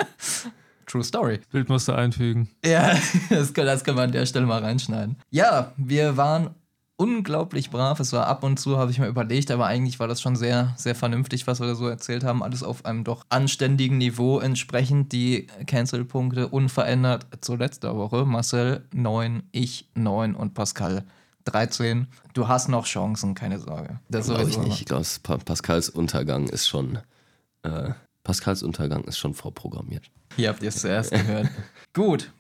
[0.88, 1.41] True Story.
[1.51, 2.49] Bild musst du einfügen.
[2.65, 2.95] Ja,
[3.29, 5.17] das kann, das kann man an der Stelle mal reinschneiden.
[5.29, 6.49] Ja, wir waren
[6.97, 7.99] unglaublich brav.
[7.99, 10.73] Es war ab und zu, habe ich mir überlegt, aber eigentlich war das schon sehr,
[10.77, 12.43] sehr vernünftig, was wir da so erzählt haben.
[12.43, 15.11] Alles auf einem doch anständigen Niveau entsprechend.
[15.11, 18.25] Die Cancel-Punkte unverändert zu letzter Woche.
[18.25, 21.03] Marcel 9, ich 9 und Pascal
[21.45, 22.07] 13.
[22.33, 23.99] Du hast noch Chancen, keine Sorge.
[24.09, 24.81] Das Glaube ich nicht.
[24.81, 26.99] Ich glaube, pa Pascals Untergang ist schon.
[27.63, 27.91] Äh,
[28.23, 30.09] Pascals Untergang ist schon vorprogrammiert.
[30.37, 31.49] Hier habt ihr es zuerst gehört.
[31.93, 32.31] Gut,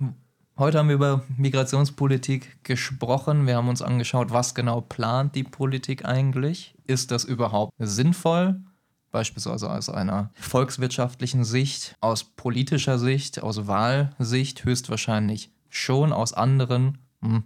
[0.57, 3.47] heute haben wir über Migrationspolitik gesprochen.
[3.47, 6.75] Wir haben uns angeschaut, was genau plant die Politik eigentlich.
[6.85, 8.61] Ist das überhaupt sinnvoll?
[9.11, 17.43] Beispielsweise aus einer volkswirtschaftlichen Sicht, aus politischer Sicht, aus Wahlsicht höchstwahrscheinlich schon, aus anderen hm,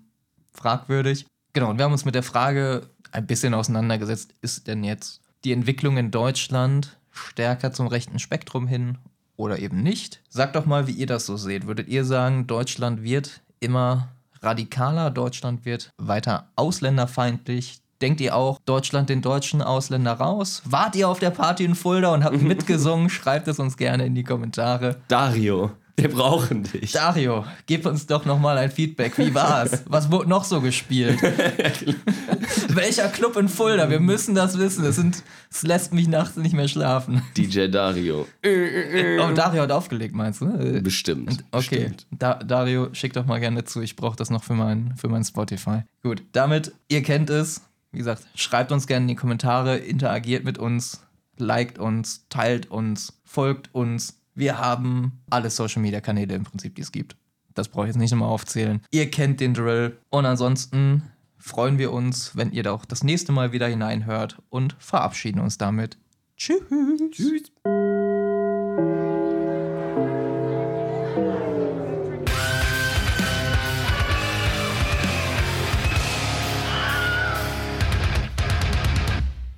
[0.51, 1.25] fragwürdig.
[1.53, 5.51] Genau, und wir haben uns mit der Frage ein bisschen auseinandergesetzt, ist denn jetzt die
[5.51, 8.97] Entwicklung in Deutschland stärker zum rechten Spektrum hin
[9.37, 10.21] oder eben nicht?
[10.27, 11.67] Sagt doch mal, wie ihr das so seht.
[11.67, 14.09] Würdet ihr sagen, Deutschland wird immer
[14.41, 17.79] radikaler, Deutschland wird weiter ausländerfeindlich?
[18.01, 20.61] Denkt ihr auch, Deutschland den deutschen Ausländer raus?
[20.65, 23.09] Wart ihr auf der Party in Fulda und habt mitgesungen?
[23.09, 24.97] Schreibt es uns gerne in die Kommentare.
[25.07, 26.91] Dario, wir brauchen dich.
[26.91, 29.17] Dario, gib uns doch noch mal ein Feedback.
[29.17, 29.83] Wie war's?
[29.87, 31.19] Was wurde noch so gespielt?
[32.69, 33.89] Welcher Club in Fulda?
[33.89, 34.85] Wir müssen das wissen.
[34.85, 37.23] Es, sind, es lässt mich nachts nicht mehr schlafen.
[37.35, 38.27] DJ Dario.
[38.45, 40.81] Oh, Dario hat aufgelegt, meinst du?
[40.83, 41.43] Bestimmt.
[41.51, 42.05] Okay, Bestimmt.
[42.11, 43.81] da, Dario, schick doch mal gerne zu.
[43.81, 45.81] Ich brauche das noch für mein, für mein Spotify.
[46.03, 47.61] Gut, damit, ihr kennt es.
[47.91, 51.01] Wie gesagt, schreibt uns gerne in die Kommentare, interagiert mit uns,
[51.37, 54.19] liked uns, teilt uns, folgt uns.
[54.37, 57.17] Wir haben alle Social Media Kanäle im Prinzip, die es gibt.
[57.55, 58.81] Das brauche ich jetzt nicht nochmal aufzählen.
[58.91, 59.97] Ihr kennt den Drill.
[60.11, 61.01] Und ansonsten
[61.39, 65.57] freuen wir uns, wenn ihr da auch das nächste Mal wieder hineinhört und verabschieden uns
[65.57, 65.97] damit.
[66.37, 66.61] Tschüss.
[67.09, 67.51] Tschüss.